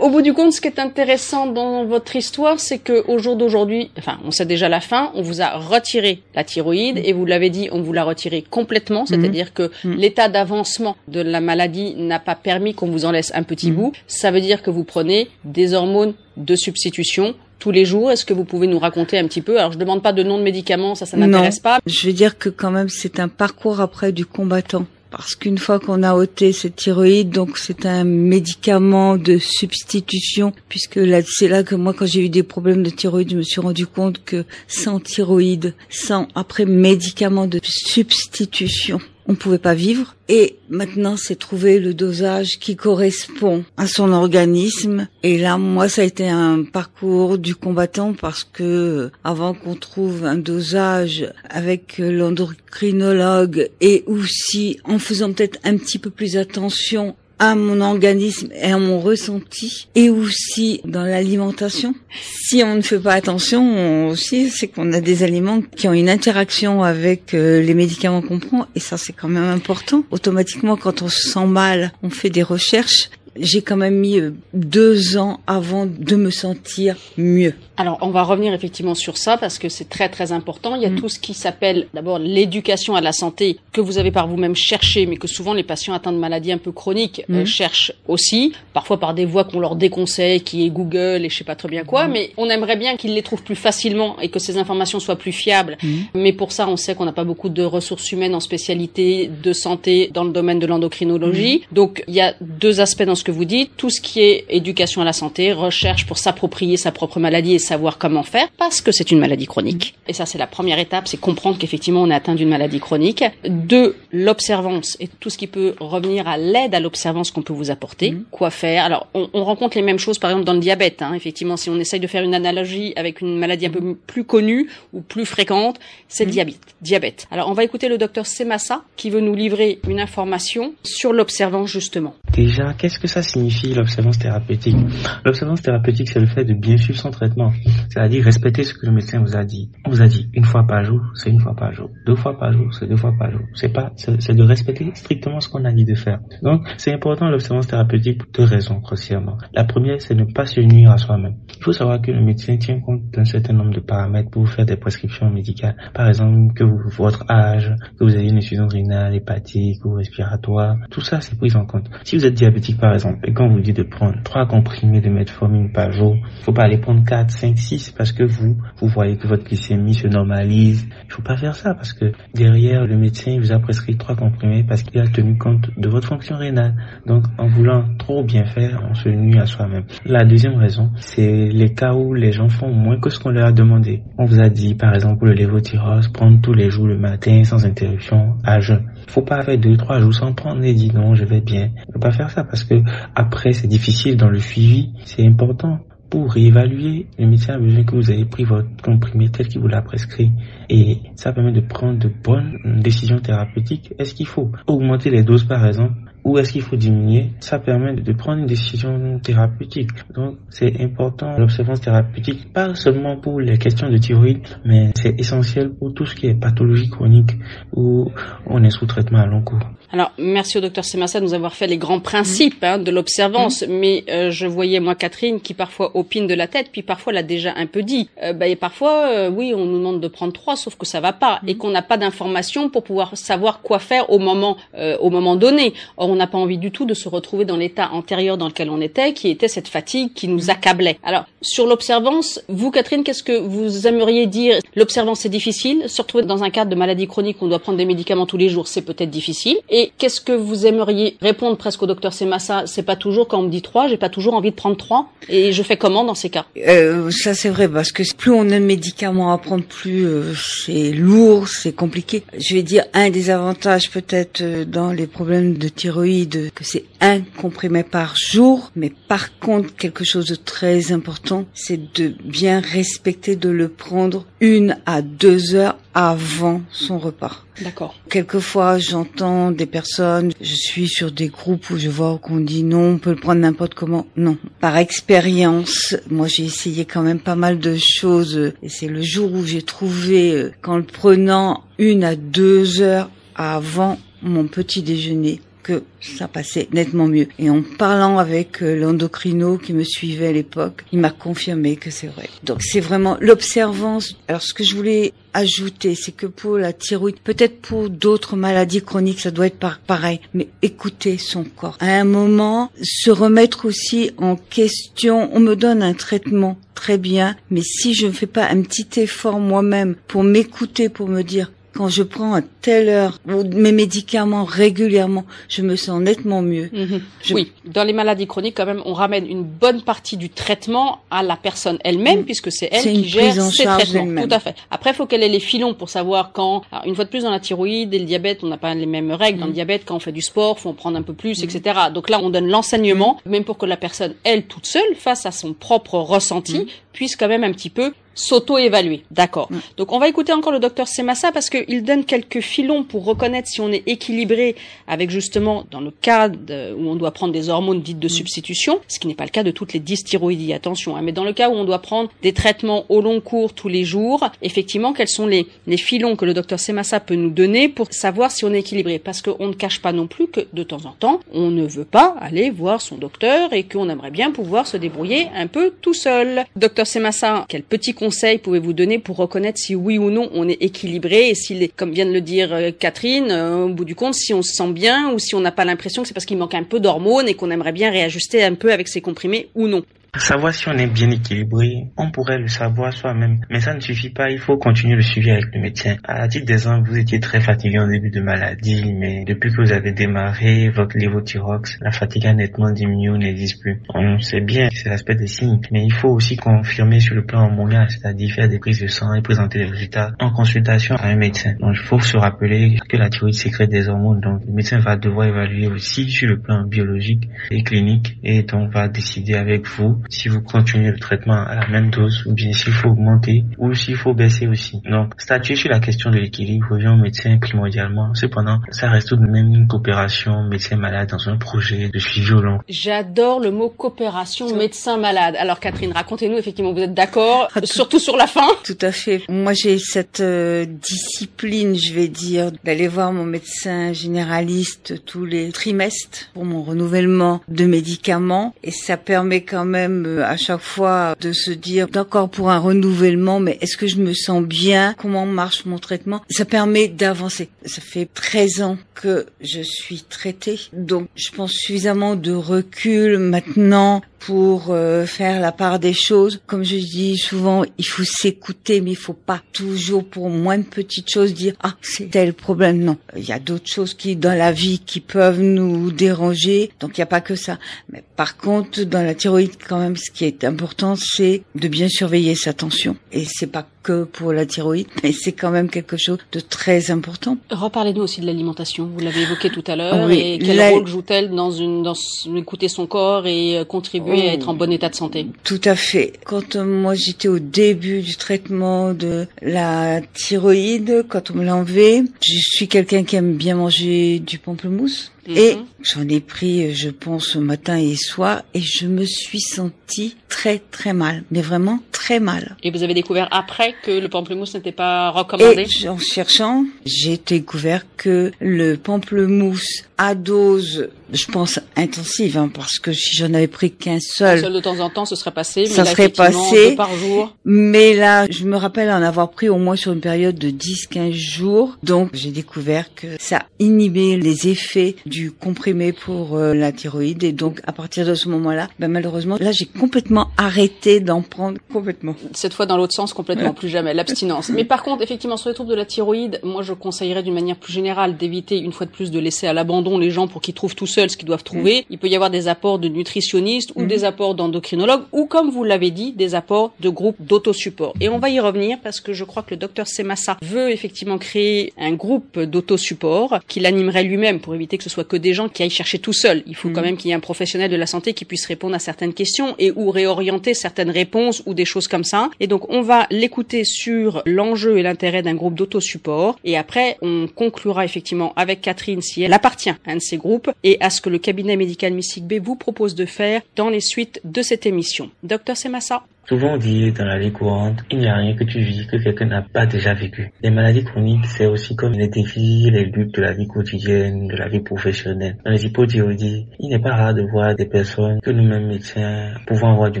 Au 0.00 0.10
bout 0.10 0.22
du 0.22 0.32
compte, 0.32 0.52
ce 0.52 0.60
qui 0.60 0.66
est 0.66 0.80
intéressant 0.80 1.46
dans 1.46 1.84
votre 1.84 2.16
histoire, 2.16 2.58
c'est 2.58 2.78
que 2.78 3.04
au 3.08 3.18
jour 3.18 3.36
d'aujourd'hui, 3.36 3.90
enfin, 3.96 4.18
on 4.24 4.32
sait 4.32 4.46
déjà 4.46 4.68
la 4.68 4.80
fin, 4.80 5.12
on 5.14 5.22
vous 5.22 5.40
a 5.40 5.50
retiré 5.56 6.22
la 6.34 6.42
thyroïde 6.42 7.00
et 7.04 7.12
vous 7.12 7.24
l'avez 7.24 7.50
dit, 7.50 7.68
on 7.70 7.80
vous 7.80 7.92
l'a 7.92 8.02
retiré 8.02 8.42
complètement, 8.42 9.06
c'est-à-dire 9.06 9.54
que 9.54 9.70
mm. 9.84 9.92
l'état 9.94 10.28
d'avancement 10.28 10.96
de 11.06 11.20
la 11.20 11.40
maladie 11.40 11.94
n'a 11.96 12.18
pas 12.18 12.34
permis 12.34 12.74
qu'on 12.74 12.90
vous 12.90 13.04
en 13.04 13.12
laisse 13.12 13.30
un 13.34 13.44
petit 13.44 13.70
mm. 13.70 13.74
bout. 13.74 13.92
Ça 14.08 14.32
veut 14.32 14.40
dire 14.40 14.62
que 14.62 14.70
vous 14.70 14.84
prenez 14.84 15.28
des 15.44 15.74
hormones 15.74 16.14
de 16.36 16.56
substitution 16.56 17.34
tous 17.62 17.70
les 17.70 17.84
jours. 17.84 18.10
Est-ce 18.10 18.24
que 18.24 18.34
vous 18.34 18.44
pouvez 18.44 18.66
nous 18.66 18.80
raconter 18.80 19.18
un 19.18 19.26
petit 19.28 19.40
peu? 19.40 19.58
Alors, 19.58 19.70
je 19.70 19.78
demande 19.78 20.02
pas 20.02 20.12
de 20.12 20.24
nom 20.24 20.36
de 20.36 20.42
médicaments, 20.42 20.96
ça, 20.96 21.06
ça 21.06 21.16
n'intéresse 21.16 21.60
pas. 21.60 21.78
Je 21.86 22.06
veux 22.08 22.12
dire 22.12 22.36
que 22.36 22.48
quand 22.48 22.72
même, 22.72 22.88
c'est 22.88 23.20
un 23.20 23.28
parcours 23.28 23.80
après 23.80 24.10
du 24.10 24.26
combattant. 24.26 24.84
Parce 25.12 25.36
qu'une 25.36 25.58
fois 25.58 25.78
qu'on 25.78 26.02
a 26.02 26.14
ôté 26.14 26.52
cette 26.52 26.76
thyroïde, 26.76 27.30
donc 27.30 27.58
c'est 27.58 27.86
un 27.86 28.02
médicament 28.02 29.16
de 29.16 29.36
substitution, 29.38 30.54
puisque 30.68 30.96
là, 30.96 31.20
c'est 31.24 31.48
là 31.48 31.62
que 31.62 31.74
moi, 31.74 31.92
quand 31.92 32.06
j'ai 32.06 32.24
eu 32.24 32.30
des 32.30 32.42
problèmes 32.42 32.82
de 32.82 32.90
thyroïde, 32.90 33.30
je 33.30 33.36
me 33.36 33.42
suis 33.42 33.60
rendu 33.60 33.86
compte 33.86 34.24
que 34.24 34.44
sans 34.66 34.98
thyroïde, 34.98 35.74
sans 35.90 36.26
après 36.34 36.64
médicament 36.64 37.46
de 37.46 37.60
substitution, 37.62 39.00
on 39.26 39.34
pouvait 39.34 39.58
pas 39.58 39.74
vivre. 39.74 40.14
Et 40.28 40.56
maintenant, 40.68 41.16
c'est 41.16 41.38
trouver 41.38 41.78
le 41.78 41.94
dosage 41.94 42.58
qui 42.58 42.76
correspond 42.76 43.64
à 43.76 43.86
son 43.86 44.12
organisme. 44.12 45.08
Et 45.22 45.38
là, 45.38 45.58
moi, 45.58 45.88
ça 45.88 46.02
a 46.02 46.04
été 46.04 46.28
un 46.28 46.64
parcours 46.64 47.38
du 47.38 47.54
combattant 47.54 48.14
parce 48.14 48.44
que 48.44 49.10
avant 49.24 49.54
qu'on 49.54 49.74
trouve 49.74 50.24
un 50.24 50.36
dosage 50.36 51.30
avec 51.50 51.98
l'endocrinologue 51.98 53.70
et 53.80 54.04
aussi 54.06 54.80
en 54.84 54.98
faisant 54.98 55.32
peut-être 55.32 55.58
un 55.64 55.76
petit 55.76 55.98
peu 55.98 56.10
plus 56.10 56.36
attention 56.36 57.16
à 57.42 57.56
mon 57.56 57.80
organisme 57.80 58.50
et 58.54 58.70
à 58.70 58.78
mon 58.78 59.00
ressenti 59.00 59.88
et 59.96 60.10
aussi 60.10 60.80
dans 60.84 61.02
l'alimentation. 61.02 61.92
Si 62.40 62.62
on 62.64 62.76
ne 62.76 62.82
fait 62.82 63.00
pas 63.00 63.14
attention 63.14 64.06
aussi, 64.06 64.48
c'est 64.48 64.68
qu'on 64.68 64.92
a 64.92 65.00
des 65.00 65.24
aliments 65.24 65.60
qui 65.60 65.88
ont 65.88 65.92
une 65.92 66.08
interaction 66.08 66.84
avec 66.84 67.34
euh, 67.34 67.60
les 67.60 67.74
médicaments 67.74 68.22
qu'on 68.22 68.38
prend 68.38 68.68
et 68.76 68.80
ça 68.80 68.96
c'est 68.96 69.12
quand 69.12 69.28
même 69.28 69.50
important. 69.50 70.04
Automatiquement 70.12 70.76
quand 70.76 71.02
on 71.02 71.08
se 71.08 71.30
sent 71.30 71.46
mal, 71.46 71.90
on 72.04 72.10
fait 72.10 72.30
des 72.30 72.44
recherches 72.44 73.10
j'ai 73.36 73.62
quand 73.62 73.76
même 73.76 73.96
mis 73.96 74.18
euh, 74.18 74.34
deux 74.52 75.16
ans 75.16 75.40
avant 75.46 75.86
de 75.86 76.16
me 76.16 76.30
sentir 76.30 76.96
mieux. 77.16 77.54
Alors, 77.76 77.98
on 78.02 78.10
va 78.10 78.22
revenir 78.22 78.52
effectivement 78.52 78.94
sur 78.94 79.16
ça 79.16 79.36
parce 79.38 79.58
que 79.58 79.68
c'est 79.68 79.88
très 79.88 80.08
très 80.08 80.32
important. 80.32 80.74
Il 80.76 80.82
y 80.82 80.86
a 80.86 80.90
mm. 80.90 81.00
tout 81.00 81.08
ce 81.08 81.18
qui 81.18 81.34
s'appelle 81.34 81.86
d'abord 81.94 82.18
l'éducation 82.18 82.94
à 82.94 83.00
la 83.00 83.12
santé 83.12 83.58
que 83.72 83.80
vous 83.80 83.98
avez 83.98 84.10
par 84.10 84.28
vous-même 84.28 84.54
cherché, 84.54 85.06
mais 85.06 85.16
que 85.16 85.26
souvent 85.26 85.54
les 85.54 85.62
patients 85.62 85.94
atteints 85.94 86.12
de 86.12 86.18
maladies 86.18 86.52
un 86.52 86.58
peu 86.58 86.72
chroniques 86.72 87.24
euh, 87.30 87.42
mm. 87.42 87.46
cherchent 87.46 87.92
aussi, 88.08 88.52
parfois 88.74 89.00
par 89.00 89.14
des 89.14 89.24
voies 89.24 89.44
qu'on 89.44 89.60
leur 89.60 89.76
déconseille, 89.76 90.42
qui 90.42 90.66
est 90.66 90.70
Google 90.70 91.24
et 91.24 91.30
je 91.30 91.36
sais 91.36 91.44
pas 91.44 91.54
très 91.54 91.68
bien 91.68 91.84
quoi, 91.84 92.08
mm. 92.08 92.12
mais 92.12 92.32
on 92.36 92.50
aimerait 92.50 92.76
bien 92.76 92.96
qu'ils 92.96 93.14
les 93.14 93.22
trouvent 93.22 93.42
plus 93.42 93.56
facilement 93.56 94.20
et 94.20 94.28
que 94.28 94.38
ces 94.38 94.58
informations 94.58 95.00
soient 95.00 95.16
plus 95.16 95.32
fiables. 95.32 95.78
Mais 96.14 96.32
pour 96.32 96.52
ça, 96.52 96.68
on 96.68 96.76
sait 96.76 96.94
qu'on 96.94 97.04
n'a 97.04 97.12
pas 97.12 97.24
beaucoup 97.24 97.48
de 97.48 97.62
ressources 97.62 98.12
humaines 98.12 98.34
en 98.34 98.40
spécialité 98.40 99.30
de 99.42 99.52
santé 99.52 100.10
dans 100.12 100.24
le 100.24 100.30
domaine 100.30 100.58
de 100.58 100.66
l'endocrinologie. 100.66 101.62
Donc, 101.72 102.04
il 102.08 102.14
y 102.14 102.20
a 102.20 102.34
deux 102.40 102.80
aspects 102.80 103.02
dans 103.02 103.14
ce 103.22 103.24
que 103.24 103.30
vous 103.30 103.44
dites, 103.44 103.76
tout 103.76 103.88
ce 103.88 104.00
qui 104.00 104.20
est 104.20 104.46
éducation 104.48 105.00
à 105.00 105.04
la 105.04 105.12
santé, 105.12 105.52
recherche 105.52 106.06
pour 106.06 106.18
s'approprier 106.18 106.76
sa 106.76 106.90
propre 106.90 107.20
maladie 107.20 107.54
et 107.54 107.60
savoir 107.60 107.96
comment 107.96 108.24
faire, 108.24 108.48
parce 108.58 108.80
que 108.80 108.90
c'est 108.90 109.12
une 109.12 109.20
maladie 109.20 109.46
chronique. 109.46 109.94
Et 110.08 110.12
ça, 110.12 110.26
c'est 110.26 110.38
la 110.38 110.48
première 110.48 110.80
étape, 110.80 111.06
c'est 111.06 111.20
comprendre 111.20 111.56
qu'effectivement, 111.56 112.02
on 112.02 112.10
est 112.10 112.14
atteint 112.14 112.34
d'une 112.34 112.48
maladie 112.48 112.80
chronique. 112.80 113.22
Deux, 113.48 113.94
l'observance 114.10 114.96
et 114.98 115.06
tout 115.06 115.30
ce 115.30 115.38
qui 115.38 115.46
peut 115.46 115.76
revenir 115.78 116.26
à 116.26 116.36
l'aide 116.36 116.74
à 116.74 116.80
l'observance 116.80 117.30
qu'on 117.30 117.42
peut 117.42 117.52
vous 117.52 117.70
apporter. 117.70 118.10
Mm. 118.10 118.24
Quoi 118.32 118.50
faire? 118.50 118.84
Alors, 118.84 119.06
on, 119.14 119.44
rencontre 119.44 119.76
les 119.76 119.84
mêmes 119.84 120.00
choses, 120.00 120.18
par 120.18 120.30
exemple, 120.30 120.44
dans 120.44 120.54
le 120.54 120.58
diabète. 120.58 121.00
Hein. 121.00 121.14
Effectivement, 121.14 121.56
si 121.56 121.70
on 121.70 121.78
essaye 121.78 122.00
de 122.00 122.08
faire 122.08 122.24
une 122.24 122.34
analogie 122.34 122.92
avec 122.96 123.20
une 123.20 123.38
maladie 123.38 123.66
un 123.66 123.70
peu 123.70 123.94
plus 123.94 124.24
connue 124.24 124.68
ou 124.92 125.00
plus 125.00 125.26
fréquente, 125.26 125.78
c'est 126.08 126.24
le 126.24 126.30
mm. 126.30 126.32
diabète. 126.32 126.60
Diabète. 126.80 127.28
Alors, 127.30 127.48
on 127.48 127.52
va 127.52 127.62
écouter 127.62 127.88
le 127.88 127.98
docteur 127.98 128.26
Semassa 128.26 128.82
qui 128.96 129.10
veut 129.10 129.20
nous 129.20 129.36
livrer 129.36 129.78
une 129.88 130.00
information 130.00 130.74
sur 130.82 131.12
l'observance, 131.12 131.70
justement. 131.70 132.16
Déjà, 132.34 132.72
qu'est-ce 132.72 132.98
que 132.98 133.06
ça 133.12 133.22
signifie 133.22 133.74
l'observance 133.74 134.18
thérapeutique 134.18 134.76
L'observance 135.24 135.62
thérapeutique, 135.62 136.08
c'est 136.08 136.20
le 136.20 136.26
fait 136.26 136.44
de 136.44 136.54
bien 136.54 136.76
suivre 136.76 136.98
son 136.98 137.10
traitement, 137.10 137.52
c'est-à-dire 137.90 138.24
respecter 138.24 138.64
ce 138.64 138.72
que 138.74 138.86
le 138.86 138.92
médecin 138.92 139.20
vous 139.20 139.36
a 139.36 139.44
dit. 139.44 139.70
On 139.84 139.90
vous 139.90 140.00
a 140.02 140.08
dit 140.08 140.28
une 140.32 140.44
fois 140.44 140.66
par 140.66 140.82
jour, 140.84 141.00
c'est 141.14 141.30
une 141.30 141.40
fois 141.40 141.54
par 141.54 141.72
jour. 141.72 141.90
Deux 142.06 142.16
fois 142.16 142.38
par 142.38 142.52
jour, 142.52 142.72
c'est 142.72 142.86
deux 142.86 142.96
fois 142.96 143.12
par 143.18 143.30
jour. 143.30 143.42
C'est 143.54 143.72
pas, 143.72 143.92
c'est 143.96 144.34
de 144.34 144.42
respecter 144.42 144.90
strictement 144.94 145.40
ce 145.40 145.48
qu'on 145.48 145.64
a 145.64 145.72
dit 145.72 145.84
de 145.84 145.94
faire. 145.94 146.20
Donc, 146.42 146.62
c'est 146.78 146.92
important 146.92 147.28
l'observance 147.28 147.66
thérapeutique 147.66 148.18
pour 148.18 148.32
deux 148.32 148.44
raisons 148.44 148.78
grossièrement. 148.78 149.36
La 149.52 149.64
première, 149.64 150.00
c'est 150.00 150.14
ne 150.14 150.24
pas 150.24 150.46
se 150.46 150.60
nuire 150.60 150.90
à 150.90 150.98
soi-même. 150.98 151.36
Il 151.58 151.62
faut 151.62 151.72
savoir 151.72 152.00
que 152.00 152.10
le 152.10 152.24
médecin 152.24 152.56
tient 152.56 152.80
compte 152.80 153.10
d'un 153.10 153.24
certain 153.24 153.52
nombre 153.52 153.74
de 153.74 153.80
paramètres 153.80 154.30
pour 154.30 154.42
vous 154.42 154.50
faire 154.50 154.66
des 154.66 154.76
prescriptions 154.76 155.30
médicales. 155.30 155.76
Par 155.92 156.08
exemple, 156.08 156.54
que 156.54 156.64
votre 156.96 157.24
âge, 157.30 157.74
que 157.98 158.04
vous 158.04 158.14
avez 158.14 158.28
une 158.28 158.38
insuffisance 158.38 158.72
rénale, 158.72 159.14
hépatique 159.14 159.84
ou 159.84 159.94
respiratoire. 159.94 160.76
Tout 160.90 161.02
ça, 161.02 161.20
c'est 161.20 161.36
pris 161.36 161.54
en 161.54 161.66
compte. 161.66 161.88
Si 162.04 162.16
vous 162.16 162.24
êtes 162.24 162.34
diabétique, 162.34 162.78
par 162.78 162.92
exemple, 162.94 163.01
et 163.24 163.32
quand 163.32 163.44
on 163.46 163.54
vous 163.54 163.60
dit 163.60 163.72
de 163.72 163.82
prendre 163.82 164.22
trois 164.22 164.46
comprimés 164.46 165.00
de 165.00 165.08
metformine 165.08 165.72
par 165.72 165.92
jour, 165.92 166.16
il 166.16 166.44
faut 166.44 166.52
pas 166.52 166.62
aller 166.62 166.78
prendre 166.78 167.04
4, 167.04 167.30
5, 167.30 167.58
6 167.58 167.90
parce 167.92 168.12
que 168.12 168.24
vous, 168.24 168.56
vous 168.80 168.88
voyez 168.88 169.16
que 169.16 169.26
votre 169.26 169.44
glycémie 169.44 169.94
se 169.94 170.06
normalise. 170.06 170.86
Il 171.06 171.12
faut 171.12 171.22
pas 171.22 171.36
faire 171.36 171.54
ça 171.54 171.74
parce 171.74 171.92
que 171.92 172.12
derrière, 172.34 172.86
le 172.86 172.96
médecin 172.96 173.38
vous 173.38 173.52
a 173.52 173.58
prescrit 173.58 173.96
trois 173.96 174.16
comprimés 174.16 174.64
parce 174.64 174.82
qu'il 174.82 175.00
a 175.00 175.06
tenu 175.08 175.38
compte 175.38 175.68
de 175.76 175.88
votre 175.88 176.08
fonction 176.08 176.36
rénale. 176.36 176.74
Donc, 177.06 177.24
en 177.38 177.48
voulant 177.48 177.84
trop 177.98 178.24
bien 178.24 178.44
faire, 178.44 178.82
on 178.88 178.94
se 178.94 179.08
nuit 179.08 179.38
à 179.38 179.46
soi-même. 179.46 179.84
La 180.04 180.24
deuxième 180.24 180.56
raison, 180.56 180.90
c'est 180.96 181.48
les 181.48 181.74
cas 181.74 181.94
où 181.94 182.14
les 182.14 182.32
gens 182.32 182.48
font 182.48 182.72
moins 182.72 182.98
que 183.00 183.10
ce 183.10 183.18
qu'on 183.18 183.30
leur 183.30 183.46
a 183.46 183.52
demandé. 183.52 184.02
On 184.18 184.24
vous 184.24 184.40
a 184.40 184.48
dit, 184.48 184.74
par 184.74 184.94
exemple, 184.94 185.18
pour 185.18 185.26
le 185.26 185.34
lévotyrose, 185.34 186.08
prendre 186.08 186.40
tous 186.40 186.52
les 186.52 186.70
jours 186.70 186.86
le 186.86 186.98
matin 186.98 187.44
sans 187.44 187.64
interruption 187.64 188.36
à 188.44 188.60
jeun. 188.60 188.84
Faut 189.08 189.22
pas 189.22 189.42
faire 189.42 189.58
deux, 189.58 189.76
trois 189.76 190.00
jours 190.00 190.14
sans 190.14 190.32
prendre 190.32 190.62
et 190.64 190.74
dire 190.74 190.94
non, 190.94 191.14
je 191.14 191.24
vais 191.24 191.40
bien. 191.40 191.70
Faut 191.92 191.98
pas 191.98 192.12
faire 192.12 192.30
ça 192.30 192.44
parce 192.44 192.64
que 192.64 192.82
après, 193.14 193.52
c'est 193.52 193.68
difficile 193.68 194.16
dans 194.16 194.30
le 194.30 194.38
suivi. 194.38 194.92
C'est 195.04 195.26
important 195.26 195.80
pour 196.12 196.30
réévaluer, 196.30 197.06
le 197.18 197.26
médecin 197.26 197.54
a 197.54 197.58
besoin 197.58 197.84
que 197.84 197.96
vous 197.96 198.10
ayez 198.10 198.26
pris 198.26 198.44
votre 198.44 198.68
comprimé 198.82 199.30
tel 199.30 199.48
qu'il 199.48 199.62
vous 199.62 199.68
l'a 199.68 199.80
prescrit. 199.80 200.30
Et 200.68 200.98
ça 201.16 201.32
permet 201.32 201.52
de 201.52 201.62
prendre 201.62 201.98
de 201.98 202.10
bonnes 202.22 202.58
décisions 202.82 203.18
thérapeutiques. 203.18 203.94
Est-ce 203.98 204.12
qu'il 204.12 204.26
faut 204.26 204.52
augmenter 204.66 205.08
les 205.08 205.22
doses 205.22 205.44
par 205.44 205.66
exemple? 205.66 205.94
Où 206.24 206.38
est-ce 206.38 206.52
qu'il 206.52 206.62
faut 206.62 206.76
diminuer, 206.76 207.30
ça 207.40 207.58
permet 207.58 207.94
de 207.94 208.12
prendre 208.12 208.38
une 208.40 208.46
décision 208.46 209.18
thérapeutique. 209.20 209.90
Donc 210.14 210.36
c'est 210.50 210.80
important 210.80 211.36
l'observance 211.36 211.80
thérapeutique, 211.80 212.52
pas 212.52 212.74
seulement 212.74 213.16
pour 213.16 213.40
les 213.40 213.58
questions 213.58 213.90
de 213.90 213.98
thyroïde, 213.98 214.40
mais 214.64 214.90
c'est 214.94 215.18
essentiel 215.18 215.70
pour 215.70 215.92
tout 215.94 216.06
ce 216.06 216.14
qui 216.14 216.26
est 216.28 216.34
pathologie 216.34 216.88
chronique 216.88 217.32
où 217.74 218.10
on 218.46 218.62
est 218.62 218.70
sous 218.70 218.86
traitement 218.86 219.18
à 219.18 219.26
long 219.26 219.42
cours. 219.42 219.60
Alors, 219.94 220.10
merci 220.16 220.56
au 220.56 220.62
docteur 220.62 220.86
Semassa 220.86 221.20
de 221.20 221.26
nous 221.26 221.34
avoir 221.34 221.54
fait 221.54 221.66
les 221.66 221.76
grands 221.76 222.00
principes 222.00 222.64
hein, 222.64 222.78
de 222.78 222.90
l'observance, 222.90 223.62
mmh. 223.62 223.66
mais 223.70 224.04
euh, 224.08 224.30
je 224.30 224.46
voyais 224.46 224.80
moi 224.80 224.94
Catherine 224.94 225.38
qui 225.40 225.52
parfois 225.52 225.94
opine 225.94 226.26
de 226.26 226.32
la 226.32 226.46
tête, 226.46 226.68
puis 226.72 226.82
parfois 226.82 227.12
l'a 227.12 227.22
déjà 227.22 227.52
un 227.56 227.66
peu 227.66 227.82
dit. 227.82 228.08
Euh, 228.22 228.32
bah, 228.32 228.46
et 228.46 228.56
parfois, 228.56 229.08
euh, 229.08 229.30
oui, 229.30 229.52
on 229.54 229.66
nous 229.66 229.78
demande 229.78 230.00
de 230.00 230.08
prendre 230.08 230.32
trois, 230.32 230.56
sauf 230.56 230.76
que 230.76 230.86
ça 230.86 231.00
va 231.00 231.12
pas, 231.12 231.40
mmh. 231.42 231.48
et 231.48 231.56
qu'on 231.56 231.70
n'a 231.70 231.82
pas 231.82 231.98
d'informations 231.98 232.70
pour 232.70 232.84
pouvoir 232.84 233.18
savoir 233.18 233.60
quoi 233.60 233.78
faire 233.78 234.08
au 234.10 234.18
moment, 234.18 234.56
au 235.00 235.10
moment 235.10 235.36
donné. 235.36 235.74
Or, 235.98 236.11
on 236.12 236.16
n'a 236.16 236.26
pas 236.26 236.38
envie 236.38 236.58
du 236.58 236.70
tout 236.70 236.84
de 236.84 236.94
se 236.94 237.08
retrouver 237.08 237.44
dans 237.44 237.56
l'état 237.56 237.90
antérieur 237.92 238.38
dans 238.38 238.48
lequel 238.48 238.70
on 238.70 238.80
était, 238.80 239.12
qui 239.12 239.28
était 239.28 239.48
cette 239.48 239.68
fatigue 239.68 240.12
qui 240.14 240.28
nous 240.28 240.50
accablait. 240.50 240.98
Alors, 241.02 241.24
sur 241.40 241.66
l'observance, 241.66 242.40
vous 242.48 242.70
Catherine, 242.70 243.04
qu'est-ce 243.04 243.22
que 243.22 243.38
vous 243.38 243.86
aimeriez 243.86 244.26
dire? 244.26 244.58
L'observance 244.76 245.20
c'est 245.20 245.28
difficile, 245.28 245.84
se 245.88 246.00
retrouver 246.02 246.24
dans 246.24 246.42
un 246.44 246.50
cadre 246.50 246.70
de 246.70 246.76
maladie 246.76 247.06
chronique 247.06 247.36
on 247.40 247.48
doit 247.48 247.58
prendre 247.58 247.78
des 247.78 247.84
médicaments 247.84 248.26
tous 248.26 248.36
les 248.36 248.48
jours, 248.48 248.68
c'est 248.68 248.82
peut-être 248.82 249.10
difficile. 249.10 249.56
Et 249.68 249.92
qu'est-ce 249.98 250.20
que 250.20 250.32
vous 250.32 250.66
aimeriez 250.66 251.16
répondre 251.20 251.56
presque 251.56 251.82
au 251.82 251.86
docteur 251.86 252.12
Semassa? 252.12 252.64
C'est 252.66 252.82
pas 252.82 252.96
toujours 252.96 253.26
quand 253.28 253.40
on 253.40 253.42
me 253.42 253.48
dit 253.48 253.62
trois, 253.62 253.88
j'ai 253.88 253.96
pas 253.96 254.08
toujours 254.08 254.34
envie 254.34 254.50
de 254.50 254.56
prendre 254.56 254.76
trois. 254.76 255.10
Et 255.28 255.52
je 255.52 255.62
fais 255.62 255.76
comment 255.76 256.04
dans 256.04 256.14
ces 256.14 256.30
cas? 256.30 256.44
Euh, 256.56 257.10
Ça 257.10 257.34
c'est 257.34 257.48
vrai 257.48 257.68
parce 257.68 257.92
que 257.92 258.02
plus 258.14 258.30
on 258.30 258.50
a 258.50 258.58
de 258.58 258.64
médicaments 258.64 259.32
à 259.32 259.38
prendre, 259.38 259.64
plus 259.64 260.06
euh, 260.06 260.34
c'est 260.34 260.92
lourd, 260.92 261.48
c'est 261.48 261.72
compliqué. 261.72 262.22
Je 262.38 262.54
vais 262.54 262.62
dire 262.62 262.84
un 262.92 263.10
des 263.10 263.30
avantages 263.30 263.90
peut-être 263.90 264.42
euh, 264.42 264.64
dans 264.64 264.92
les 264.92 265.06
problèmes 265.06 265.56
de 265.56 265.68
thyroïde 265.68 266.01
que 266.02 266.64
c'est 266.64 266.84
un 267.00 267.20
comprimé 267.20 267.82
par 267.82 268.16
jour, 268.16 268.70
mais 268.74 268.92
par 269.08 269.38
contre 269.38 269.74
quelque 269.76 270.04
chose 270.04 270.26
de 270.26 270.34
très 270.34 270.92
important, 270.92 271.44
c'est 271.54 271.92
de 271.94 272.14
bien 272.24 272.60
respecter 272.60 273.36
de 273.36 273.48
le 273.48 273.68
prendre 273.68 274.26
une 274.40 274.78
à 274.86 275.02
deux 275.02 275.54
heures 275.54 275.78
avant 275.94 276.62
son 276.70 276.98
repas. 276.98 277.44
D'accord. 277.62 277.94
Quelquefois, 278.08 278.78
j'entends 278.78 279.50
des 279.50 279.66
personnes, 279.66 280.32
je 280.40 280.54
suis 280.54 280.88
sur 280.88 281.12
des 281.12 281.28
groupes 281.28 281.70
où 281.70 281.78
je 281.78 281.88
vois 281.88 282.18
qu'on 282.18 282.40
dit 282.40 282.64
non, 282.64 282.94
on 282.94 282.98
peut 282.98 283.10
le 283.10 283.16
prendre 283.16 283.40
n'importe 283.40 283.74
comment. 283.74 284.06
Non. 284.16 284.36
Par 284.60 284.76
expérience, 284.78 285.94
moi 286.10 286.26
j'ai 286.26 286.44
essayé 286.44 286.84
quand 286.84 287.02
même 287.02 287.20
pas 287.20 287.36
mal 287.36 287.58
de 287.58 287.76
choses 287.76 288.52
et 288.62 288.68
c'est 288.68 288.88
le 288.88 289.02
jour 289.02 289.32
où 289.32 289.44
j'ai 289.44 289.62
trouvé 289.62 290.32
euh, 290.32 290.52
qu'en 290.62 290.78
le 290.78 290.82
prenant 290.82 291.64
une 291.78 292.04
à 292.04 292.16
deux 292.16 292.80
heures 292.80 293.10
avant 293.36 293.98
mon 294.22 294.46
petit 294.46 294.82
déjeuner, 294.82 295.40
que 295.62 295.84
ça 296.00 296.28
passait 296.28 296.68
nettement 296.72 297.06
mieux. 297.06 297.28
Et 297.38 297.50
en 297.50 297.62
parlant 297.62 298.18
avec 298.18 298.62
euh, 298.62 298.76
l'endocrino 298.76 299.58
qui 299.58 299.72
me 299.72 299.84
suivait 299.84 300.28
à 300.28 300.32
l'époque, 300.32 300.84
il 300.92 300.98
m'a 300.98 301.10
confirmé 301.10 301.76
que 301.76 301.90
c'est 301.90 302.08
vrai. 302.08 302.28
Donc 302.44 302.62
c'est 302.62 302.80
vraiment 302.80 303.16
l'observance. 303.20 304.16
Alors 304.28 304.42
ce 304.42 304.54
que 304.54 304.64
je 304.64 304.74
voulais 304.74 305.12
ajouter, 305.34 305.94
c'est 305.94 306.12
que 306.12 306.26
pour 306.26 306.58
la 306.58 306.72
thyroïde, 306.72 307.20
peut-être 307.20 307.60
pour 307.60 307.88
d'autres 307.88 308.36
maladies 308.36 308.82
chroniques, 308.82 309.20
ça 309.20 309.30
doit 309.30 309.46
être 309.46 309.58
pareil, 309.86 310.20
mais 310.34 310.48
écouter 310.60 311.18
son 311.18 311.44
corps. 311.44 311.76
À 311.80 311.86
un 311.86 312.04
moment, 312.04 312.70
se 312.82 313.10
remettre 313.10 313.66
aussi 313.66 314.10
en 314.18 314.36
question. 314.36 315.30
On 315.32 315.40
me 315.40 315.54
donne 315.54 315.82
un 315.82 315.94
traitement 315.94 316.58
très 316.74 316.98
bien, 316.98 317.36
mais 317.50 317.62
si 317.62 317.94
je 317.94 318.06
ne 318.06 318.12
fais 318.12 318.26
pas 318.26 318.48
un 318.48 318.62
petit 318.62 319.00
effort 319.00 319.38
moi-même 319.38 319.94
pour 320.08 320.24
m'écouter, 320.24 320.88
pour 320.88 321.08
me 321.08 321.22
dire 321.22 321.50
quand 321.74 321.88
je 321.88 322.02
prends 322.02 322.34
à 322.34 322.42
telle 322.42 322.88
heure 322.88 323.18
mes 323.26 323.72
médicaments 323.72 324.44
régulièrement, 324.44 325.24
je 325.48 325.62
me 325.62 325.76
sens 325.76 326.00
nettement 326.00 326.42
mieux. 326.42 326.70
Mhm. 326.72 327.02
Oui, 327.30 327.52
dans 327.64 327.84
les 327.84 327.92
maladies 327.92 328.26
chroniques, 328.26 328.56
quand 328.56 328.66
même, 328.66 328.82
on 328.84 328.92
ramène 328.92 329.26
une 329.26 329.42
bonne 329.42 329.82
partie 329.82 330.16
du 330.16 330.28
traitement 330.28 331.00
à 331.10 331.22
la 331.22 331.36
personne 331.36 331.78
elle-même, 331.84 332.20
mm. 332.20 332.24
puisque 332.24 332.52
c'est 332.52 332.68
elle 332.70 332.82
qui 332.82 333.04
gère 333.08 333.34
ses 333.42 333.64
traitements. 333.64 334.22
Tout 334.22 334.34
à 334.34 334.40
fait. 334.40 334.54
Après, 334.70 334.90
il 334.90 334.94
faut 334.94 335.06
qu'elle 335.06 335.22
ait 335.22 335.28
les 335.28 335.40
filons 335.40 335.74
pour 335.74 335.88
savoir 335.88 336.32
quand. 336.32 336.62
Alors, 336.70 336.86
une 336.86 336.94
fois 336.94 337.04
de 337.04 337.10
plus, 337.10 337.22
dans 337.22 337.30
la 337.30 337.40
thyroïde 337.40 337.92
et 337.94 337.98
le 337.98 338.04
diabète, 338.04 338.40
on 338.42 338.48
n'a 338.48 338.58
pas 338.58 338.74
les 338.74 338.86
mêmes 338.86 339.12
règles. 339.12 339.38
Dans 339.38 339.46
le 339.46 339.52
mm. 339.52 339.54
diabète, 339.54 339.82
quand 339.86 339.96
on 339.96 340.00
fait 340.00 340.12
du 340.12 340.22
sport, 340.22 340.58
faut 340.58 340.70
en 340.70 340.74
prendre 340.74 340.98
un 340.98 341.02
peu 341.02 341.14
plus, 341.14 341.40
mm. 341.40 341.44
etc. 341.44 341.80
Donc 341.94 342.10
là, 342.10 342.20
on 342.22 342.30
donne 342.30 342.48
l'enseignement, 342.48 343.18
même 343.26 343.44
pour 343.44 343.58
que 343.58 343.66
la 343.66 343.76
personne, 343.76 344.14
elle, 344.24 344.44
toute 344.44 344.66
seule, 344.66 344.94
face 344.96 345.26
à 345.26 345.30
son 345.30 345.54
propre 345.54 345.94
ressenti, 345.94 346.66
puisse 346.92 347.16
quand 347.16 347.28
même 347.28 347.44
un 347.44 347.52
petit 347.52 347.70
peu 347.70 347.92
s'auto-évaluer. 348.14 349.04
D'accord. 349.10 349.48
Mm. 349.50 349.58
Donc 349.76 349.92
on 349.92 349.98
va 349.98 350.08
écouter 350.08 350.32
encore 350.32 350.52
le 350.52 350.58
docteur 350.58 350.88
Semassa 350.88 351.32
parce 351.32 351.50
qu'il 351.50 351.82
donne 351.84 352.04
quelques 352.04 352.40
filons 352.40 352.84
pour 352.84 353.04
reconnaître 353.04 353.48
si 353.48 353.60
on 353.60 353.70
est 353.70 353.82
équilibré 353.86 354.56
avec 354.86 355.10
justement 355.10 355.64
dans 355.70 355.80
le 355.80 355.90
cas 355.90 356.28
où 356.28 356.88
on 356.88 356.96
doit 356.96 357.10
prendre 357.12 357.32
des 357.32 357.48
hormones 357.48 357.82
dites 357.82 357.98
de 357.98 358.06
mm. 358.06 358.10
substitution, 358.10 358.80
ce 358.88 358.98
qui 358.98 359.08
n'est 359.08 359.14
pas 359.14 359.24
le 359.24 359.30
cas 359.30 359.42
de 359.42 359.50
toutes 359.50 359.72
les 359.72 359.80
dysthyroïdies, 359.80 360.52
attention, 360.52 360.96
hein, 360.96 361.02
mais 361.02 361.12
dans 361.12 361.24
le 361.24 361.32
cas 361.32 361.48
où 361.48 361.54
on 361.54 361.64
doit 361.64 361.80
prendre 361.80 362.10
des 362.22 362.32
traitements 362.32 362.84
au 362.88 363.00
long 363.00 363.20
cours 363.20 363.52
tous 363.52 363.68
les 363.68 363.84
jours, 363.84 364.28
effectivement, 364.42 364.92
quels 364.92 365.08
sont 365.08 365.26
les, 365.26 365.46
les 365.66 365.76
filons 365.76 366.16
que 366.16 366.24
le 366.24 366.34
docteur 366.34 366.58
Semassa 366.58 367.00
peut 367.00 367.14
nous 367.14 367.30
donner 367.30 367.68
pour 367.68 367.92
savoir 367.92 368.30
si 368.30 368.44
on 368.44 368.52
est 368.52 368.60
équilibré? 368.60 368.98
Parce 368.98 369.22
qu'on 369.22 369.48
ne 369.48 369.54
cache 369.54 369.80
pas 369.80 369.92
non 369.92 370.06
plus 370.06 370.28
que 370.28 370.40
de 370.52 370.62
temps 370.62 370.84
en 370.84 370.92
temps, 370.92 371.20
on 371.32 371.50
ne 371.50 371.66
veut 371.66 371.84
pas 371.84 372.14
aller 372.20 372.50
voir 372.50 372.80
son 372.80 372.96
docteur 372.96 373.52
et 373.52 373.64
qu'on 373.64 373.88
aimerait 373.88 374.10
bien 374.10 374.30
pouvoir 374.30 374.66
se 374.66 374.76
débrouiller 374.76 375.28
un 375.34 375.46
peu 375.46 375.72
tout 375.80 375.94
seul. 375.94 376.44
Docteur 376.56 376.86
Semassa, 376.86 377.44
quel 377.48 377.62
petit 377.62 377.94
conseils 378.02 378.38
pouvez-vous 378.38 378.72
donner 378.72 378.98
pour 378.98 379.16
reconnaître 379.16 379.60
si 379.60 379.76
oui 379.76 379.96
ou 379.96 380.10
non 380.10 380.28
on 380.34 380.48
est 380.48 380.60
équilibré 380.60 381.28
et 381.28 381.36
s'il 381.36 381.62
est, 381.62 381.68
comme 381.68 381.92
vient 381.92 382.04
de 382.04 382.10
le 382.10 382.20
dire 382.20 382.52
euh, 382.52 382.72
Catherine, 382.76 383.30
euh, 383.30 383.66
au 383.66 383.68
bout 383.68 383.84
du 383.84 383.94
compte, 383.94 384.14
si 384.14 384.34
on 384.34 384.42
se 384.42 384.52
sent 384.52 384.72
bien 384.72 385.12
ou 385.12 385.20
si 385.20 385.36
on 385.36 385.40
n'a 385.40 385.52
pas 385.52 385.64
l'impression 385.64 386.02
que 386.02 386.08
c'est 386.08 386.14
parce 386.14 386.26
qu'il 386.26 386.36
manque 386.36 386.54
un 386.54 386.64
peu 386.64 386.80
d'hormones 386.80 387.28
et 387.28 387.34
qu'on 387.34 387.52
aimerait 387.52 387.70
bien 387.70 387.92
réajuster 387.92 388.42
un 388.42 388.54
peu 388.54 388.72
avec 388.72 388.88
ses 388.88 389.00
comprimés 389.00 389.50
ou 389.54 389.68
non. 389.68 389.84
Savoir 390.18 390.52
si 390.52 390.68
on 390.68 390.72
est 390.72 390.86
bien 390.86 391.10
équilibré, 391.10 391.90
on 391.96 392.10
pourrait 392.10 392.38
le 392.38 392.46
savoir 392.46 392.92
soi-même. 392.92 393.40
Mais 393.48 393.60
ça 393.60 393.72
ne 393.72 393.80
suffit 393.80 394.10
pas, 394.10 394.30
il 394.30 394.38
faut 394.38 394.58
continuer 394.58 394.94
le 394.94 395.00
suivi 395.00 395.30
avec 395.30 395.46
le 395.54 395.60
médecin. 395.60 395.96
À 396.04 396.28
titre 396.28 396.44
d'exemple, 396.44 396.86
vous 396.90 396.98
étiez 396.98 397.18
très 397.18 397.40
fatigué 397.40 397.78
en 397.78 397.88
début 397.88 398.10
de 398.10 398.20
maladie, 398.20 398.92
mais 398.92 399.24
depuis 399.24 399.50
que 399.50 399.62
vous 399.62 399.72
avez 399.72 399.92
démarré 399.92 400.68
votre 400.68 400.98
lévothyrox, 400.98 401.78
la 401.80 401.92
fatigue 401.92 402.26
a 402.26 402.34
nettement 402.34 402.70
diminué 402.70 403.16
n'existe 403.16 403.62
plus. 403.62 403.80
On 403.94 404.18
sait 404.20 404.42
bien, 404.42 404.68
c'est 404.74 404.90
l'aspect 404.90 405.14
des 405.14 405.26
signes, 405.26 405.60
mais 405.70 405.82
il 405.82 405.92
faut 405.92 406.10
aussi 406.10 406.36
confirmer 406.36 407.00
sur 407.00 407.14
le 407.14 407.24
plan 407.24 407.44
hormonal, 407.44 407.88
c'est-à-dire 407.88 408.34
faire 408.34 408.48
des 408.50 408.58
prises 408.58 408.80
de 408.80 408.88
sang 408.88 409.14
et 409.14 409.22
présenter 409.22 409.60
les 409.60 409.70
résultats 409.70 410.12
en 410.20 410.30
consultation 410.30 410.94
à 410.96 411.06
un 411.06 411.16
médecin. 411.16 411.54
Donc 411.58 411.74
il 411.74 411.86
faut 411.86 412.00
se 412.00 412.18
rappeler 412.18 412.76
que 412.86 412.98
la 412.98 413.08
thyroïde 413.08 413.34
sécrète 413.34 413.70
des 413.70 413.88
hormones, 413.88 414.20
donc 414.20 414.42
le 414.46 414.52
médecin 414.52 414.78
va 414.78 414.96
devoir 414.96 415.28
évaluer 415.28 415.68
aussi 415.68 416.10
sur 416.10 416.28
le 416.28 416.38
plan 416.38 416.64
biologique 416.64 417.30
et 417.50 417.62
clinique 417.62 418.18
et 418.22 418.42
donc 418.42 418.72
va 418.72 418.88
décider 418.88 419.34
avec 419.34 419.66
vous 419.66 420.01
si 420.08 420.28
vous 420.28 420.40
continuez 420.40 420.90
le 420.90 420.98
traitement 420.98 421.44
à 421.44 421.54
la 421.54 421.66
même 421.68 421.90
dose 421.90 422.24
ou 422.26 422.32
bien 422.32 422.52
s'il 422.52 422.72
faut 422.72 422.90
augmenter 422.90 423.44
ou 423.58 423.74
s'il 423.74 423.96
faut 423.96 424.14
baisser 424.14 424.46
aussi. 424.46 424.80
Donc, 424.90 425.14
statuer 425.18 425.56
sur 425.56 425.70
la 425.70 425.80
question 425.80 426.10
de 426.10 426.16
l'équilibre 426.16 426.66
revient 426.70 426.88
au 426.88 426.96
médecin 426.96 427.38
primordialement. 427.38 428.14
Cependant, 428.14 428.60
ça 428.70 428.90
reste 428.90 429.08
tout 429.08 429.16
de 429.16 429.26
même 429.26 429.52
une 429.52 429.66
coopération 429.66 430.44
médecin-malade 430.44 431.10
dans 431.10 431.28
un 431.28 431.36
projet 431.36 431.88
de 431.88 431.98
suivi 431.98 432.32
au 432.32 432.40
long. 432.40 432.58
J'adore 432.68 433.40
le 433.40 433.50
mot 433.50 433.68
coopération 433.68 434.54
médecin-malade. 434.56 435.36
Alors, 435.38 435.60
Catherine, 435.60 435.92
racontez-nous, 435.92 436.36
effectivement, 436.36 436.72
vous 436.72 436.80
êtes 436.80 436.94
d'accord, 436.94 437.48
surtout 437.64 437.98
sur 437.98 438.16
la 438.16 438.26
fin? 438.26 438.48
Tout 438.64 438.78
à 438.80 438.92
fait. 438.92 439.22
Moi, 439.28 439.52
j'ai 439.52 439.78
cette 439.78 440.20
euh, 440.20 440.64
discipline, 440.66 441.76
je 441.76 441.92
vais 441.92 442.08
dire, 442.08 442.50
d'aller 442.64 442.88
voir 442.88 443.12
mon 443.12 443.24
médecin 443.24 443.92
généraliste 443.92 445.04
tous 445.04 445.24
les 445.24 445.52
trimestres 445.52 446.30
pour 446.34 446.44
mon 446.44 446.62
renouvellement 446.62 447.40
de 447.48 447.64
médicaments 447.64 448.54
et 448.62 448.70
ça 448.70 448.96
permet 448.96 449.42
quand 449.42 449.64
même 449.64 449.91
euh, 450.06 450.24
à 450.24 450.36
chaque 450.36 450.60
fois 450.60 451.14
de 451.20 451.32
se 451.32 451.50
dire 451.50 451.88
d'accord 451.88 452.28
pour 452.28 452.50
un 452.50 452.58
renouvellement, 452.58 453.40
mais 453.40 453.58
est-ce 453.60 453.76
que 453.76 453.86
je 453.86 453.96
me 453.96 454.12
sens 454.14 454.42
bien? 454.42 454.94
Comment 454.98 455.26
marche 455.26 455.64
mon 455.64 455.78
traitement? 455.78 456.22
Ça 456.30 456.44
permet 456.44 456.88
d'avancer. 456.88 457.48
Ça 457.64 457.80
fait 457.80 458.08
13 458.12 458.62
ans 458.62 458.78
que 458.94 459.26
je 459.40 459.62
suis 459.62 460.02
traitée, 460.02 460.60
donc 460.72 461.08
je 461.14 461.30
pense 461.30 461.52
suffisamment 461.52 462.16
de 462.16 462.32
recul 462.32 463.18
maintenant 463.18 464.02
pour 464.26 464.66
euh, 464.70 465.04
faire 465.04 465.40
la 465.40 465.50
part 465.50 465.78
des 465.78 465.92
choses. 465.92 466.40
Comme 466.46 466.64
je 466.64 466.76
dis 466.76 467.16
souvent, 467.16 467.64
il 467.76 467.84
faut 467.84 468.04
s'écouter, 468.04 468.80
mais 468.80 468.92
il 468.92 468.96
faut 468.96 469.12
pas 469.12 469.42
toujours 469.52 470.04
pour 470.04 470.30
moins 470.30 470.58
de 470.58 470.64
petites 470.64 471.10
choses 471.10 471.34
dire 471.34 471.54
ah 471.62 471.74
c'est 471.80 472.10
tel 472.10 472.32
problème. 472.32 472.78
Non, 472.78 472.96
il 473.16 473.24
y 473.24 473.32
a 473.32 473.40
d'autres 473.40 473.68
choses 473.68 473.94
qui 473.94 474.14
dans 474.14 474.36
la 474.36 474.52
vie 474.52 474.78
qui 474.78 475.00
peuvent 475.00 475.40
nous 475.40 475.90
déranger, 475.90 476.70
donc 476.78 476.96
il 476.96 477.00
n'y 477.00 477.04
a 477.04 477.06
pas 477.06 477.20
que 477.20 477.34
ça. 477.34 477.58
Mais 477.90 478.04
par 478.16 478.36
contre, 478.36 478.82
dans 478.84 479.02
la 479.02 479.14
thyroïde, 479.14 479.56
quand 479.68 479.80
même, 479.80 479.96
ce 479.96 480.10
qui 480.10 480.24
est 480.24 480.44
important, 480.44 480.94
c'est 480.96 481.42
de 481.54 481.68
bien 481.68 481.88
surveiller 481.88 482.36
sa 482.36 482.52
tension. 482.52 482.96
Et 483.10 483.26
c'est 483.28 483.48
pas 483.48 483.66
que 483.82 484.04
pour 484.04 484.32
la 484.32 484.46
thyroïde, 484.46 484.86
mais 485.02 485.12
c'est 485.12 485.32
quand 485.32 485.50
même 485.50 485.68
quelque 485.68 485.96
chose 485.96 486.18
de 486.32 486.40
très 486.40 486.90
important. 486.90 487.38
Reparlez-nous 487.50 488.02
aussi 488.02 488.20
de 488.20 488.26
l'alimentation. 488.26 488.88
Vous 488.92 489.04
l'avez 489.04 489.22
évoqué 489.22 489.50
tout 489.50 489.64
à 489.66 489.76
l'heure. 489.76 490.10
et 490.10 490.38
quel 490.38 490.72
rôle 490.72 490.86
joue-t-elle 490.86 491.30
dans 491.30 491.50
une, 491.50 491.82
dans 491.82 491.94
écouter 492.36 492.68
son 492.68 492.86
corps 492.86 493.26
et 493.26 493.58
euh, 493.58 493.64
contribuer 493.64 494.28
à 494.28 494.34
être 494.34 494.48
en 494.48 494.54
bon 494.54 494.70
état 494.70 494.88
de 494.88 494.94
santé? 494.94 495.26
Tout 495.44 495.60
à 495.64 495.76
fait. 495.76 496.14
Quand 496.24 496.56
euh, 496.56 496.64
moi 496.64 496.94
j'étais 496.94 497.28
au 497.28 497.38
début 497.38 498.00
du 498.00 498.16
traitement 498.16 498.92
de 498.94 499.26
la 499.40 500.00
thyroïde, 500.00 501.04
quand 501.08 501.30
on 501.30 501.34
me 501.34 501.44
l'a 501.44 501.56
enlevé, 501.56 502.02
je 502.22 502.38
suis 502.38 502.68
quelqu'un 502.68 503.04
qui 503.04 503.16
aime 503.16 503.34
bien 503.34 503.56
manger 503.56 504.18
du 504.18 504.38
pamplemousse. 504.38 505.11
Et 505.26 505.56
mhm. 505.56 505.64
j'en 505.82 506.08
ai 506.08 506.20
pris, 506.20 506.74
je 506.74 506.90
pense, 506.90 507.36
matin 507.36 507.76
et 507.76 507.96
soir, 507.96 508.42
et 508.54 508.60
je 508.60 508.86
me 508.86 509.04
suis 509.04 509.40
sentie 509.40 510.16
très 510.28 510.58
très 510.58 510.92
mal, 510.92 511.24
mais 511.30 511.42
vraiment 511.42 511.78
très 511.92 512.18
mal. 512.18 512.56
Et 512.62 512.70
vous 512.70 512.82
avez 512.82 512.94
découvert 512.94 513.28
après 513.30 513.74
que 513.82 513.90
le 513.90 514.08
pamplemousse 514.08 514.54
n'était 514.54 514.72
pas 514.72 515.10
recommandé 515.10 515.66
et 515.82 515.88
En 515.88 515.98
cherchant, 515.98 516.64
j'ai 516.84 517.18
découvert 517.18 517.84
que 517.96 518.32
le 518.40 518.76
pamplemousse 518.76 519.84
à 519.98 520.16
dose, 520.16 520.88
je 521.12 521.26
pense 521.26 521.60
intensive, 521.76 522.36
hein, 522.36 522.50
parce 522.52 522.80
que 522.80 522.92
si 522.92 523.14
j'en 523.14 523.32
avais 523.34 523.46
pris 523.46 523.70
qu'un 523.70 524.00
seul, 524.00 524.40
seul 524.40 524.52
de 524.52 524.58
temps 524.58 524.80
en 524.80 524.90
temps, 524.90 525.04
ce 525.04 525.14
serait 525.14 525.30
passé. 525.30 525.60
Mais 525.60 525.66
ça 525.68 525.84
serait 525.84 526.08
passé 526.08 526.74
par 526.74 526.92
jour. 526.96 527.36
Mais 527.44 527.94
là, 527.94 528.26
je 528.28 528.44
me 528.44 528.56
rappelle 528.56 528.90
en 528.90 529.02
avoir 529.02 529.30
pris 529.30 529.48
au 529.48 529.58
moins 529.58 529.76
sur 529.76 529.92
une 529.92 530.00
période 530.00 530.36
de 530.36 530.50
10-15 530.50 531.12
jours. 531.12 531.76
Donc, 531.84 532.10
j'ai 532.14 532.30
découvert 532.30 532.92
que 532.96 533.06
ça 533.20 533.44
inhibait 533.60 534.16
les 534.16 534.48
effets 534.48 534.96
du 535.12 535.30
comprimé 535.30 535.92
pour 535.92 536.36
euh, 536.36 536.54
la 536.54 536.72
thyroïde. 536.72 537.22
Et 537.22 537.32
donc, 537.32 537.60
à 537.66 537.72
partir 537.72 538.06
de 538.06 538.14
ce 538.14 538.30
moment-là, 538.30 538.68
ben, 538.78 538.88
malheureusement, 538.88 539.36
là, 539.38 539.52
j'ai 539.52 539.66
complètement 539.66 540.28
arrêté 540.38 541.00
d'en 541.00 541.20
prendre 541.20 541.58
complètement. 541.70 542.16
Cette 542.32 542.54
fois, 542.54 542.64
dans 542.64 542.78
l'autre 542.78 542.94
sens, 542.94 543.12
complètement, 543.12 543.52
plus 543.52 543.68
jamais, 543.68 543.92
l'abstinence. 543.92 544.48
Mais 544.48 544.64
par 544.64 544.82
contre, 544.82 545.02
effectivement, 545.02 545.36
sur 545.36 545.50
les 545.50 545.54
troubles 545.54 545.70
de 545.70 545.76
la 545.76 545.84
thyroïde, 545.84 546.40
moi, 546.42 546.62
je 546.62 546.72
conseillerais 546.72 547.22
d'une 547.22 547.34
manière 547.34 547.56
plus 547.56 547.72
générale 547.72 548.16
d'éviter, 548.16 548.58
une 548.58 548.72
fois 548.72 548.86
de 548.86 548.90
plus, 548.90 549.10
de 549.10 549.18
laisser 549.18 549.46
à 549.46 549.52
l'abandon 549.52 549.98
les 549.98 550.10
gens 550.10 550.28
pour 550.28 550.40
qu'ils 550.40 550.54
trouvent 550.54 550.74
tout 550.74 550.86
seuls 550.86 551.10
ce 551.10 551.18
qu'ils 551.18 551.28
doivent 551.28 551.44
trouver. 551.44 551.80
Mm. 551.80 551.84
Il 551.90 551.98
peut 551.98 552.08
y 552.08 552.14
avoir 552.14 552.30
des 552.30 552.48
apports 552.48 552.78
de 552.78 552.88
nutritionnistes 552.88 553.72
ou 553.74 553.82
mm. 553.82 553.86
des 553.86 554.04
apports 554.04 554.34
d'endocrinologues 554.34 555.02
ou, 555.12 555.26
comme 555.26 555.50
vous 555.50 555.62
l'avez 555.62 555.90
dit, 555.90 556.12
des 556.12 556.34
apports 556.34 556.72
de 556.80 556.88
groupes 556.88 557.16
d'autosupport. 557.20 557.92
Et 558.00 558.08
on 558.08 558.18
va 558.18 558.30
y 558.30 558.40
revenir 558.40 558.78
parce 558.82 559.00
que 559.00 559.12
je 559.12 559.24
crois 559.24 559.42
que 559.42 559.50
le 559.50 559.58
docteur 559.58 559.86
Semassa 559.86 560.38
veut 560.42 560.70
effectivement 560.70 561.18
créer 561.18 561.74
un 561.78 561.92
groupe 561.92 562.38
d'autosupport 562.40 563.40
qu'il 563.46 563.66
animerait 563.66 564.04
lui-même 564.04 564.40
pour 564.40 564.54
éviter 564.54 564.78
que 564.78 564.84
ce 564.84 564.90
soit 564.90 565.01
que 565.02 565.16
des 565.16 565.34
gens 565.34 565.48
qui 565.48 565.62
aillent 565.62 565.70
chercher 565.70 565.98
tout 565.98 566.12
seuls. 566.12 566.42
Il 566.46 566.56
faut 566.56 566.70
quand 566.70 566.80
mm. 566.80 566.84
même 566.84 566.96
qu'il 566.96 567.08
y 567.08 567.12
ait 567.12 567.16
un 567.16 567.20
professionnel 567.20 567.70
de 567.70 567.76
la 567.76 567.86
santé 567.86 568.14
qui 568.14 568.24
puisse 568.24 568.46
répondre 568.46 568.74
à 568.74 568.78
certaines 568.78 569.14
questions 569.14 569.54
et 569.58 569.72
ou 569.74 569.90
réorienter 569.90 570.54
certaines 570.54 570.90
réponses 570.90 571.42
ou 571.46 571.54
des 571.54 571.64
choses 571.64 571.88
comme 571.88 572.04
ça. 572.04 572.30
Et 572.40 572.46
donc, 572.46 572.68
on 572.70 572.82
va 572.82 573.06
l'écouter 573.10 573.64
sur 573.64 574.22
l'enjeu 574.26 574.78
et 574.78 574.82
l'intérêt 574.82 575.22
d'un 575.22 575.34
groupe 575.34 575.54
d'autosupport. 575.54 576.38
Et 576.44 576.56
après, 576.56 576.98
on 577.02 577.26
conclura 577.28 577.84
effectivement 577.84 578.32
avec 578.36 578.60
Catherine 578.60 579.02
si 579.02 579.22
elle 579.22 579.32
appartient 579.32 579.70
à 579.70 579.76
un 579.86 579.96
de 579.96 580.00
ces 580.00 580.16
groupes 580.16 580.50
et 580.64 580.76
à 580.80 580.90
ce 580.90 581.00
que 581.00 581.10
le 581.10 581.18
cabinet 581.18 581.56
médical 581.56 581.92
Mystique 581.92 582.26
B 582.26 582.34
vous 582.42 582.56
propose 582.56 582.94
de 582.94 583.06
faire 583.06 583.42
dans 583.56 583.68
les 583.68 583.80
suites 583.80 584.20
de 584.24 584.42
cette 584.42 584.66
émission. 584.66 585.10
Docteur 585.22 585.56
Semassa. 585.56 586.04
Souvent 586.28 586.54
on 586.54 586.56
dit 586.56 586.92
dans 586.92 587.04
la 587.04 587.18
vie 587.18 587.32
courante, 587.32 587.80
il 587.90 587.98
n'y 587.98 588.06
a 588.06 588.14
rien 588.14 588.36
que 588.36 588.44
tu 588.44 588.60
vis 588.60 588.86
que 588.86 588.96
quelqu'un 588.96 589.26
n'a 589.26 589.42
pas 589.42 589.66
déjà 589.66 589.92
vécu. 589.92 590.30
Les 590.40 590.50
maladies 590.50 590.84
chroniques, 590.84 591.26
c'est 591.26 591.46
aussi 591.46 591.74
comme 591.74 591.92
les 591.92 592.06
défis, 592.06 592.70
les 592.70 592.84
luttes 592.84 593.14
de 593.16 593.22
la 593.22 593.32
vie 593.32 593.48
quotidienne, 593.48 594.28
de 594.28 594.36
la 594.36 594.48
vie 594.48 594.60
professionnelle. 594.60 595.36
Dans 595.44 595.50
les 595.50 595.66
hypothyroïdies, 595.66 596.46
il 596.60 596.70
n'est 596.70 596.78
pas 596.78 596.94
rare 596.94 597.14
de 597.14 597.22
voir 597.22 597.56
des 597.56 597.66
personnes 597.66 598.20
que 598.20 598.30
nous-mêmes 598.30 598.68
médecins 598.68 599.32
pouvons 599.48 599.72
avoir 599.72 599.90
du 599.90 600.00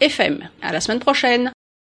fm 0.00 0.48
À 0.62 0.72
la 0.72 0.80
semaine 0.80 1.00
prochaine. 1.00 1.50